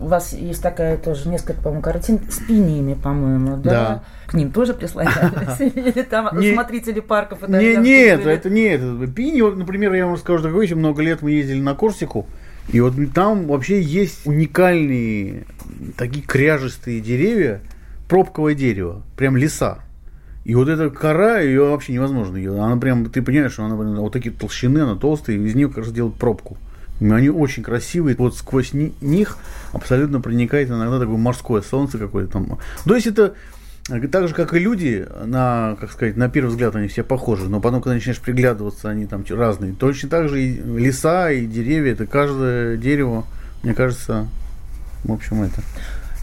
[0.00, 3.70] у вас есть такая тоже несколько, по-моему, картин с пиниями, по-моему, да?
[3.70, 4.02] Да.
[4.26, 5.60] К ним тоже прислонялись?
[5.60, 8.80] Или там Не- смотрители парков Не, нет, это нет.
[8.80, 10.72] это Пини, например, я вам расскажу такую вещь.
[10.72, 12.26] Много лет мы ездили на Корсику,
[12.70, 15.44] и вот там вообще есть уникальные
[15.96, 17.60] такие кряжестые деревья,
[18.08, 19.78] пробковое дерево, прям леса.
[20.44, 22.36] И вот эта кора, ее вообще невозможно.
[22.36, 25.68] Ее, она прям, ты понимаешь, что она вот такие толщины, она толстая, и из нее
[25.68, 26.56] как раз делают пробку.
[27.00, 28.16] И они очень красивые.
[28.16, 29.38] Вот сквозь ни- них
[29.72, 32.58] абсолютно проникает иногда такое морское солнце какое-то там.
[32.84, 33.34] То есть это
[33.86, 37.60] так же, как и люди, на, как сказать, на первый взгляд они все похожи, но
[37.60, 39.72] потом, когда начинаешь приглядываться, они там разные.
[39.74, 43.24] Точно так же и леса, и деревья, это каждое дерево,
[43.62, 44.28] мне кажется,
[45.04, 45.62] в общем, это.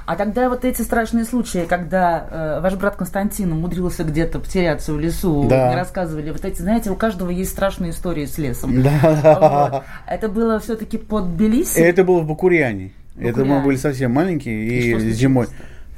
[0.06, 5.00] А тогда вот эти страшные случаи, когда э, ваш брат Константин умудрился где-то потеряться в
[5.00, 5.76] лесу, Да.
[5.76, 8.74] рассказывали, вот эти, знаете, у каждого есть страшные истории с лесом.
[8.74, 8.84] Вот.
[8.84, 9.84] Да.
[10.08, 11.78] Это было все-таки под Белиси?
[11.78, 12.92] Это было в Бакурьяне.
[13.20, 15.50] Это мы были совсем маленькие, И и, что случилось?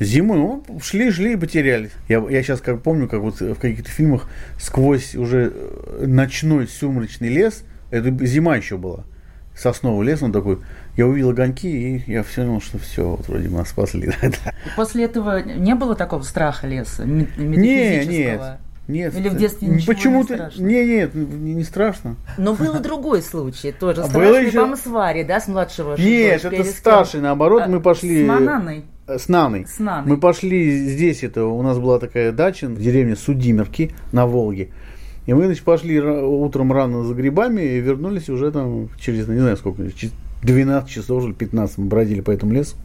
[0.05, 0.37] Зимой.
[0.37, 1.91] Ну, шли, шли и потерялись.
[2.09, 4.27] Я, я сейчас как помню, как вот в каких-то фильмах
[4.59, 9.03] сквозь уже э, ночной сумрачный лес, это зима еще была,
[9.55, 10.59] сосновый лес, он такой,
[10.97, 14.11] я увидел огоньки, и я все думал, что все, вот вроде нас спасли.
[14.75, 18.59] После этого не было такого страха леса, ме- Не, метафизического?
[18.87, 19.15] нет, нет.
[19.15, 20.63] Или в детстве ничего не Почему-то, страшно?
[20.63, 22.15] не, нет, не, не страшно.
[22.37, 25.95] Но был другой случай, тоже А страшный, еще- Варей, да, с младшего?
[25.97, 26.73] Нет, это перескал.
[26.73, 28.23] старший, наоборот, А, мы пошли...
[28.25, 28.83] С Мананой?
[29.17, 29.65] С Наной.
[29.67, 30.11] С Наной.
[30.11, 34.69] Мы пошли здесь, это у нас была такая дача в деревне Судимерки на Волге.
[35.25, 39.55] И мы, значит, пошли утром рано за грибами и вернулись уже там через, не знаю
[39.57, 42.75] сколько, чи- 12 часов, или 15 мы бродили по этому лесу.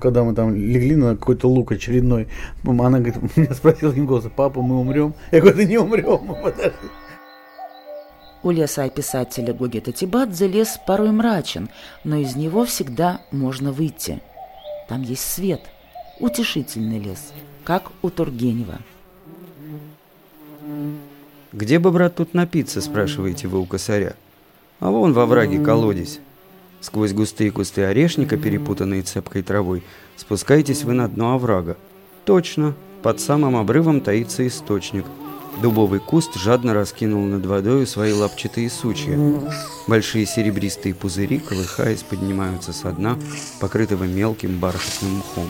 [0.00, 2.28] Когда мы там легли на какой-то лук очередной,
[2.64, 5.14] она говорит, меня спросила им голоса, папа, мы умрем?
[5.32, 6.72] Я говорю, да не умрем, мы подожди».
[8.42, 11.70] У леса писателя Гогета Тибадзе лес порой мрачен,
[12.04, 14.20] но из него всегда можно выйти.
[14.88, 15.60] Там есть свет,
[16.18, 17.32] утешительный лес,
[17.62, 18.78] как у Тургенева.
[21.52, 24.16] Где бы, брат, тут напиться, спрашиваете вы у косаря?
[24.80, 26.20] А вон во враге колодец.
[26.80, 29.82] Сквозь густые кусты орешника, перепутанные цепкой травой,
[30.16, 31.76] спускаетесь вы на дно оврага.
[32.24, 35.04] Точно, под самым обрывом таится источник.
[35.60, 39.18] Дубовый куст жадно раскинул над водою свои лапчатые сучья.
[39.88, 43.18] Большие серебристые пузыри, колыхаясь, поднимаются со дна,
[43.60, 45.48] покрытого мелким бархатным мхом.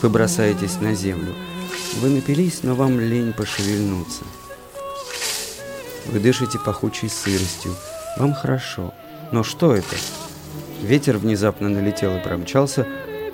[0.00, 1.34] Вы бросаетесь на землю.
[2.00, 4.22] Вы напились, но вам лень пошевельнуться.
[6.06, 7.74] Вы дышите пахучей сыростью.
[8.18, 8.94] Вам хорошо.
[9.32, 9.96] Но что это?
[10.82, 12.86] Ветер внезапно налетел и промчался.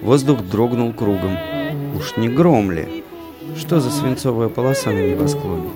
[0.02, 1.36] Воздух дрогнул кругом.
[1.96, 3.04] Уж не гром ли?
[3.56, 5.70] Что за свинцовая полоса на небосклоне?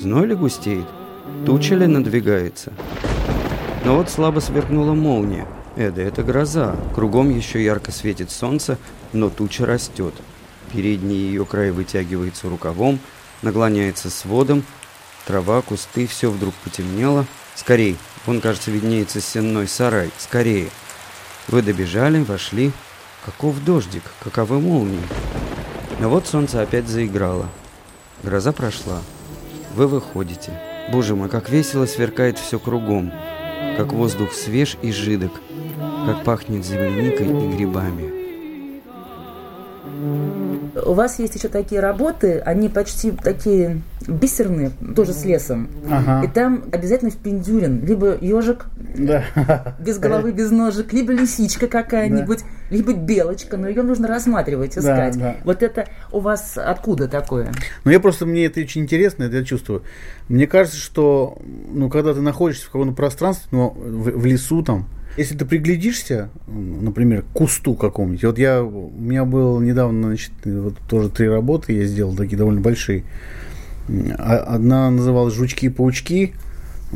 [0.00, 0.86] Зной ли густеет?
[1.46, 2.72] Туча ли надвигается?
[3.84, 5.46] Но вот слабо сверкнула молния.
[5.76, 6.74] Эда, это гроза.
[6.92, 8.76] Кругом еще ярко светит солнце,
[9.12, 10.14] но туча растет.
[10.72, 12.98] Передний ее край вытягивается рукавом,
[13.42, 14.64] наклоняется сводом.
[15.26, 17.24] Трава, кусты, все вдруг потемнело.
[17.54, 20.10] Скорей, вон, кажется, виднеется сенной сарай.
[20.18, 20.68] Скорее.
[21.46, 22.72] Вы добежали, вошли.
[23.24, 24.98] Каков дождик, каковы молнии.
[26.00, 27.46] Но вот солнце опять заиграло.
[28.22, 29.00] Гроза прошла.
[29.76, 30.50] Вы выходите.
[30.90, 33.12] Боже мой, как весело сверкает все кругом.
[33.76, 35.32] Как воздух свеж и жидок.
[36.06, 38.20] Как пахнет земляникой и грибами.
[40.86, 45.68] У вас есть еще такие работы, они почти такие бисерные, тоже с лесом.
[45.90, 46.26] Ага.
[46.26, 47.84] И там обязательно впендюрен.
[47.84, 49.22] Либо ежик Да.
[49.78, 52.40] без головы, без ножек, либо лисичка какая-нибудь,
[52.70, 55.18] либо белочка, но ее нужно рассматривать, Да, искать.
[55.18, 55.36] да.
[55.44, 57.52] Вот это у вас откуда такое?
[57.84, 59.82] Ну, я просто, мне это очень интересно, это я чувствую.
[60.28, 61.38] Мне кажется, что,
[61.72, 66.30] ну, когда ты находишься в каком-то пространстве, ну, в, в лесу там, если ты приглядишься,
[66.46, 71.72] например, к кусту какому-нибудь, вот я, у меня было недавно, значит, вот тоже три работы
[71.72, 73.02] я сделал, такие довольно большие.
[74.18, 76.34] А- Одна называлась «Жучки и паучки».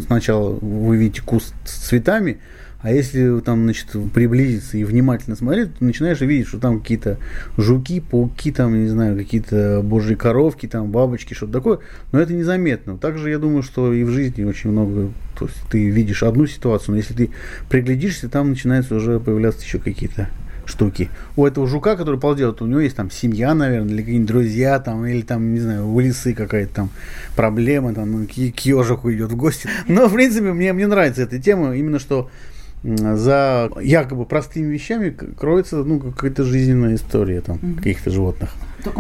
[0.07, 2.39] Сначала вы видите куст с цветами,
[2.85, 7.17] а если там, значит, приблизиться и внимательно смотреть, то начинаешь видеть, что там какие-то
[7.57, 11.79] жуки, пауки, там, не знаю, какие-то божьи коровки, там, бабочки, что-то такое.
[12.13, 12.99] Но это незаметно.
[12.99, 15.09] Также я думаю, что и в жизни очень много,
[15.39, 17.31] то есть ты видишь одну ситуацию, но если ты
[17.71, 20.29] приглядишься, там начинаются уже появляться еще какие-то
[20.67, 21.09] штуки.
[21.37, 25.07] У этого жука, который ползет, у него есть там семья, наверное, или какие-нибудь друзья, там,
[25.07, 26.91] или там, не знаю, у лисы какая-то там
[27.35, 29.71] проблема, там, к, ежику идет в гости.
[29.89, 32.29] Но, в принципе, мне, мне нравится эта тема, именно что
[32.85, 38.55] за якобы простыми вещами кроется ну, какая-то жизненная история там, каких-то животных.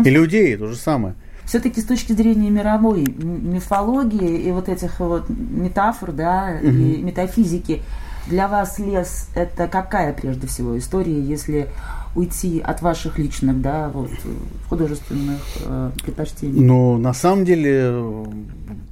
[0.04, 1.14] И людей то же самое.
[1.44, 6.70] все-таки с точки зрения мировой мифологии и вот этих вот метафор, да, угу.
[6.70, 7.82] и метафизики,
[8.26, 11.68] для вас лес это какая прежде всего история, если
[12.16, 14.10] уйти от ваших личных, да, вот,
[14.68, 16.64] художественных э, предпочтений?
[16.64, 17.90] Ну, на самом деле,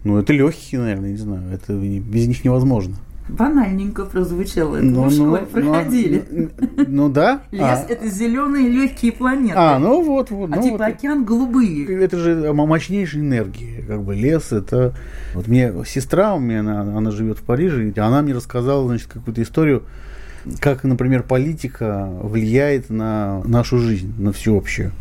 [0.05, 2.97] ну, это легкие, наверное, не знаю, это без них невозможно.
[3.29, 4.77] Банальненько прозвучало.
[4.77, 6.25] Это ну, в школе ну, проходили.
[6.31, 6.49] Ну,
[6.89, 7.43] ну да.
[7.51, 7.87] Лес а.
[7.89, 9.55] это зеленые легкие планеты.
[9.57, 10.51] А, ну вот, вот.
[10.53, 10.87] А ну, типа вот.
[10.87, 11.87] океан голубые.
[12.03, 13.83] Это же мощнейшая энергия.
[13.87, 14.95] Как бы лес это.
[15.35, 19.09] Вот мне сестра у меня, она, она живет в Париже, и она мне рассказала, значит,
[19.09, 19.85] какую-то историю,
[20.61, 24.93] как, например, политика влияет на нашу жизнь, на всеобщую.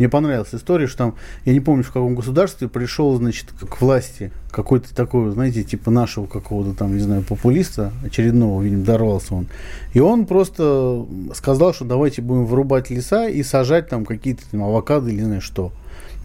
[0.00, 4.32] Мне понравилась история, что там, я не помню, в каком государстве пришел, значит, к власти
[4.50, 9.48] какой-то такой, знаете, типа нашего какого-то там, не знаю, популиста очередного, видимо, дорвался он.
[9.92, 15.10] И он просто сказал, что давайте будем вырубать леса и сажать там какие-то там авокадо
[15.10, 15.70] или не знаю что.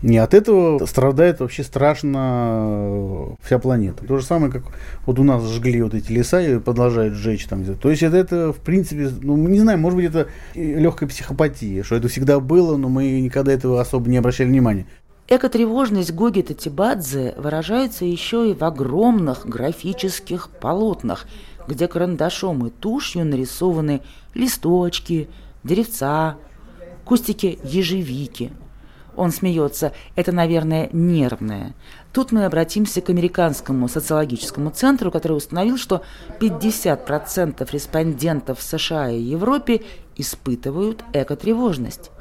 [0.01, 4.05] И от этого страдает вообще страшно вся планета.
[4.05, 4.63] То же самое, как
[5.05, 7.63] вот у нас сжгли вот эти леса и продолжают сжечь там.
[7.63, 11.95] То есть это, это, в принципе, ну, не знаю, может быть, это легкая психопатия, что
[11.95, 14.85] это всегда было, но мы никогда этого особо не обращали внимания.
[15.27, 21.25] Экотревожность Гоги Татибадзе выражается еще и в огромных графических полотнах,
[21.67, 24.01] где карандашом и тушью нарисованы
[24.35, 25.27] листочки,
[25.63, 26.37] деревца,
[27.05, 28.51] кустики ежевики,
[29.17, 29.91] он смеется.
[30.15, 31.75] Это, наверное, нервное.
[32.13, 36.01] Тут мы обратимся к американскому социологическому центру, который установил, что
[36.39, 39.81] 50% респондентов в США и Европе
[40.15, 42.11] испытывают экотревожность.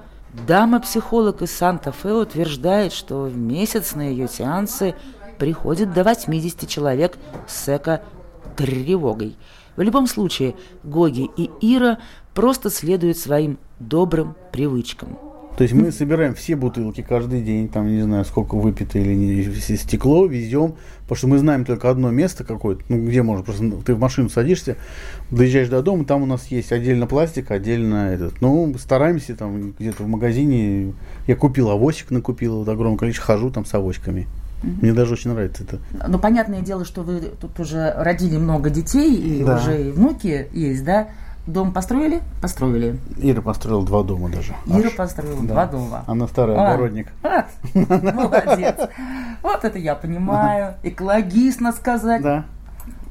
[0.47, 4.95] Дама-психолог из Санта-Фе утверждает, что в месяц на ее сеансы
[5.39, 7.17] приходит до 80 человек
[7.47, 9.37] с эко-тревогой.
[9.77, 11.99] В любом случае, Гоги и Ира
[12.35, 15.19] просто следуют своим добрым привычкам.
[15.57, 19.45] То есть мы собираем все бутылки каждый день, там не знаю, сколько выпито или не,
[19.77, 23.95] стекло, везем, потому что мы знаем только одно место какое-то, ну где можно, просто ты
[23.95, 24.77] в машину садишься,
[25.31, 28.41] доезжаешь до дома, там у нас есть отдельно пластик, отдельно этот.
[28.41, 30.93] Ну, стараемся там где-то в магазине,
[31.29, 34.27] я купил авосик, накупил, вот огромное количество, хожу там с авоськами.
[34.65, 35.79] Мне даже очень нравится это.
[36.09, 39.59] Ну, понятное дело, что вы тут уже родили много детей, и да.
[39.59, 41.09] уже и внуки есть, да?
[41.47, 42.23] Дом построили?
[42.41, 42.99] Построили.
[43.19, 44.55] Ира построила два дома даже.
[44.67, 44.95] Ира Аж.
[44.95, 45.53] построила да.
[45.53, 46.05] два дома.
[46.07, 47.09] Она старый а, огородник.
[47.23, 47.45] Вот,
[48.15, 48.77] молодец.
[49.43, 50.77] Вот это я понимаю.
[50.83, 52.23] Экологично сказать.
[52.23, 52.45] Да.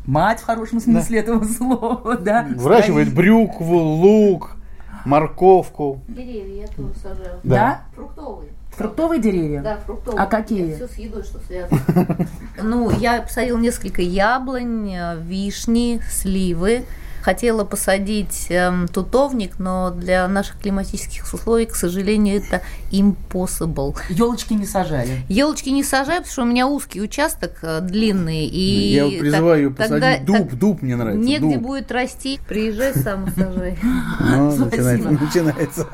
[0.05, 1.23] Мать в хорошем смысле да.
[1.23, 2.45] этого слова, да.
[2.55, 3.17] Выращивает Стоит.
[3.17, 4.57] брюкву, лук,
[5.05, 6.01] морковку.
[6.07, 7.39] Деревья я тоже сажаю.
[7.43, 7.55] Да?
[7.55, 7.81] да?
[7.95, 8.49] Фруктовые.
[8.71, 9.61] Фруктовые деревья?
[9.61, 10.21] Да, фруктовые.
[10.21, 10.73] А какие?
[10.73, 11.79] Все с едой, что связано.
[12.61, 16.85] Ну, я посадил несколько яблонь, э, вишни, сливы,
[17.23, 22.61] хотела посадить эм, тутовник, но для наших климатических условий, к сожалению, это
[22.91, 23.95] impossible.
[24.09, 25.21] Елочки не сажали?
[25.29, 28.45] Елочки не сажаю, потому что у меня узкий участок, э, длинный.
[28.45, 31.25] И Я призываю ее посадить тогда, дуб, так, дуб мне нравится.
[31.25, 31.63] Негде дуб.
[31.63, 33.77] будет расти, приезжай сам сажай.
[34.19, 35.87] Ну, начинается.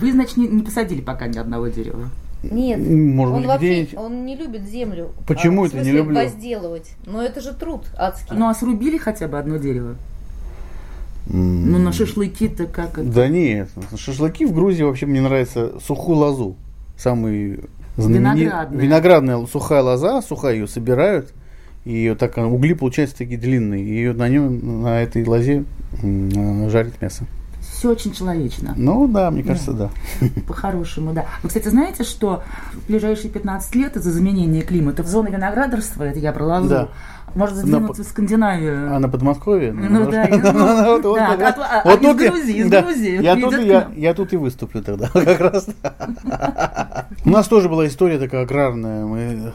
[0.00, 2.08] Вы, значит, не посадили пока ни одного дерева?
[2.42, 5.12] Нет, Может он вообще он не любит землю.
[5.26, 6.14] Почему а, это не люблю?
[6.14, 6.92] возделывать.
[7.04, 8.36] Но это же труд адский.
[8.36, 9.96] Ну а срубили хотя бы одно дерево?
[11.32, 13.04] Ну, на шашлыки-то как это?
[13.04, 16.56] Да нет, шашлыки в Грузии вообще мне нравится сухую лозу.
[16.96, 17.60] Самый.
[17.96, 18.80] Виноградная.
[18.80, 21.32] Виноградная сухая лоза, сухая ее собирают.
[21.84, 23.82] И ее так, угли получаются такие длинные.
[23.82, 25.64] И ее на нем, на этой лозе
[26.02, 27.26] жарит мясо
[27.80, 28.74] все очень человечно.
[28.76, 29.90] Ну да, мне кажется, да.
[30.20, 30.26] да.
[30.46, 31.24] По-хорошему, да.
[31.42, 32.42] Вы, кстати, знаете, что
[32.74, 36.88] в ближайшие 15 лет из-за изменения климата в зоне виноградарства, это я про лозу, да.
[37.34, 38.94] Может задвинуться на, в Скандинавию.
[38.94, 39.72] А на Подмосковье?
[39.72, 40.26] Ну да,
[41.84, 44.00] вот тут Грузии, из Грузии.
[44.00, 45.68] Я тут и выступлю тогда, как раз.
[47.24, 49.04] У нас тоже была история такая аграрная.
[49.04, 49.52] Мы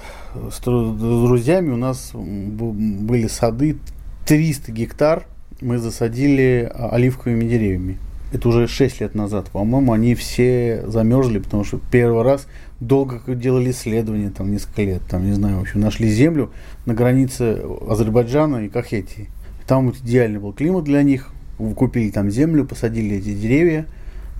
[0.51, 3.77] с друзьями, у нас были сады
[4.25, 5.25] 300 гектар,
[5.61, 7.97] мы засадили оливковыми деревьями
[8.31, 12.47] это уже 6 лет назад, по-моему, они все замерзли, потому что первый раз
[12.79, 16.51] долго делали исследования, там несколько лет, там, не знаю, в общем, нашли землю
[16.85, 19.29] на границе Азербайджана и Кахетии.
[19.67, 21.31] Там вот идеальный был климат для них,
[21.75, 23.85] купили там землю, посадили эти деревья,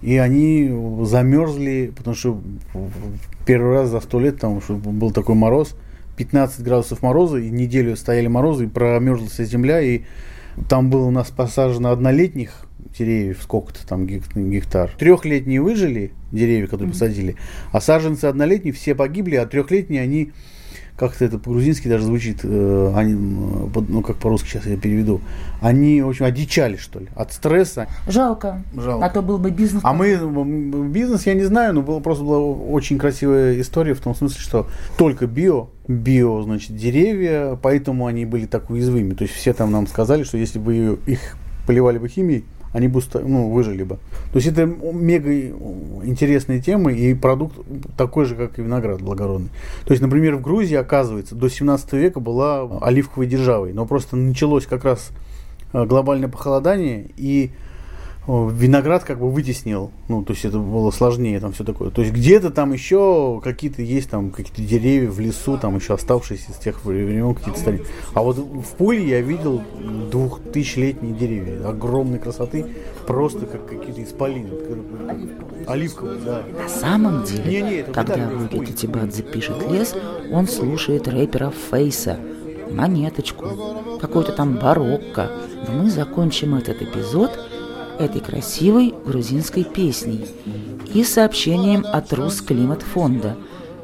[0.01, 0.71] и они
[1.03, 2.41] замерзли, потому что
[3.45, 5.75] первый раз за сто лет там был такой мороз,
[6.17, 10.01] 15 градусов мороза, и неделю стояли морозы, и промерзла вся земля, и
[10.69, 12.64] там было у нас посажено однолетних
[12.97, 14.91] деревьев, сколько-то там гектар.
[14.97, 16.91] Трехлетние выжили, деревья, которые mm-hmm.
[16.91, 17.35] посадили,
[17.71, 20.31] а саженцы однолетние все погибли, а трехлетние они
[20.97, 25.19] как-то это по-грузински даже звучит, э, они, ну как по-русски сейчас я переведу,
[25.59, 27.87] они, в общем, одичали, что ли, от стресса.
[28.07, 28.63] Жалко.
[28.73, 29.05] Жалко.
[29.05, 29.81] А то был бы бизнес.
[29.83, 30.15] А мы,
[30.89, 34.67] бизнес, я не знаю, но было, просто была очень красивая история в том смысле, что
[34.97, 39.15] только био, био, значит, деревья, поэтому они были так уязвимы.
[39.15, 41.37] То есть все там нам сказали, что если бы их
[41.67, 42.45] поливали бы химией,
[42.75, 43.95] они бы ну, выжили бы.
[44.33, 47.55] То есть это мега интересные темы и продукт
[47.95, 49.47] такой же, как и виноград благородный.
[49.85, 54.65] То есть, например, в Грузии, оказывается, до 17 века была оливковой державой, но просто началось
[54.65, 55.11] как раз
[55.71, 57.51] э, глобальное похолодание, и
[58.27, 61.91] виноград как бы вытеснил, ну, то есть это было сложнее, там все такое.
[61.91, 66.51] То есть где-то там еще какие-то есть там какие-то деревья в лесу, там еще оставшиеся
[66.51, 67.85] с тех времен какие-то стали.
[68.13, 69.61] А вот в Пуле я видел
[70.11, 72.65] двухтысячелетние деревья, огромной красоты,
[73.05, 74.49] просто как какие-то исполины.
[75.67, 76.43] Оливковые, да.
[76.63, 79.95] На самом деле, не, не, когда Руки Тибадзе пишет лес,
[80.31, 82.19] он слушает рэпера Фейса,
[82.71, 83.45] монеточку,
[84.01, 85.31] какой-то там барокко.
[85.67, 87.39] Но мы закончим этот эпизод–
[87.99, 90.27] этой красивой грузинской песней
[90.93, 93.35] и сообщением от Русклимат-фонда.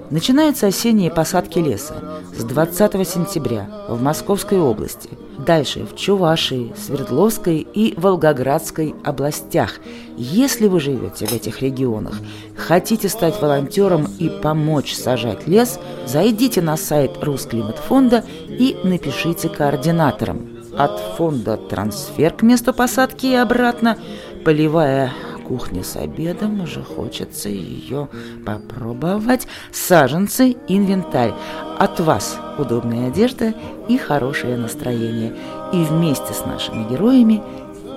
[0.09, 1.95] Начинаются осенние посадки леса
[2.38, 9.80] с 20 сентября в Московской области, дальше в Чувашии, Свердловской и Волгоградской областях.
[10.18, 12.16] Если вы живете в этих регионах,
[12.57, 20.99] хотите стать волонтером и помочь сажать лес, зайдите на сайт Русклимат-фонда и напишите координаторам– от
[21.17, 23.97] фонда трансфер к месту посадки и обратно.
[24.45, 25.11] Поливая
[25.47, 28.07] кухню с обедом, уже хочется ее
[28.45, 29.47] попробовать.
[29.72, 31.34] Саженцы, инвентарь.
[31.78, 33.53] От вас удобная одежда
[33.89, 35.36] и хорошее настроение.
[35.74, 37.43] И вместе с нашими героями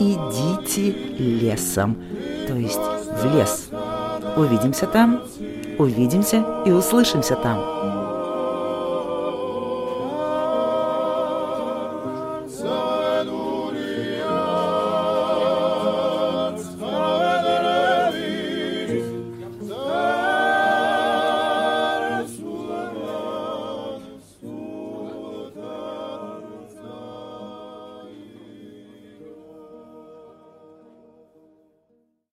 [0.01, 1.97] идите лесом,
[2.49, 2.81] то есть
[3.22, 3.68] в лес.
[4.37, 5.22] Увидимся там,
[5.79, 8.04] увидимся и услышимся там.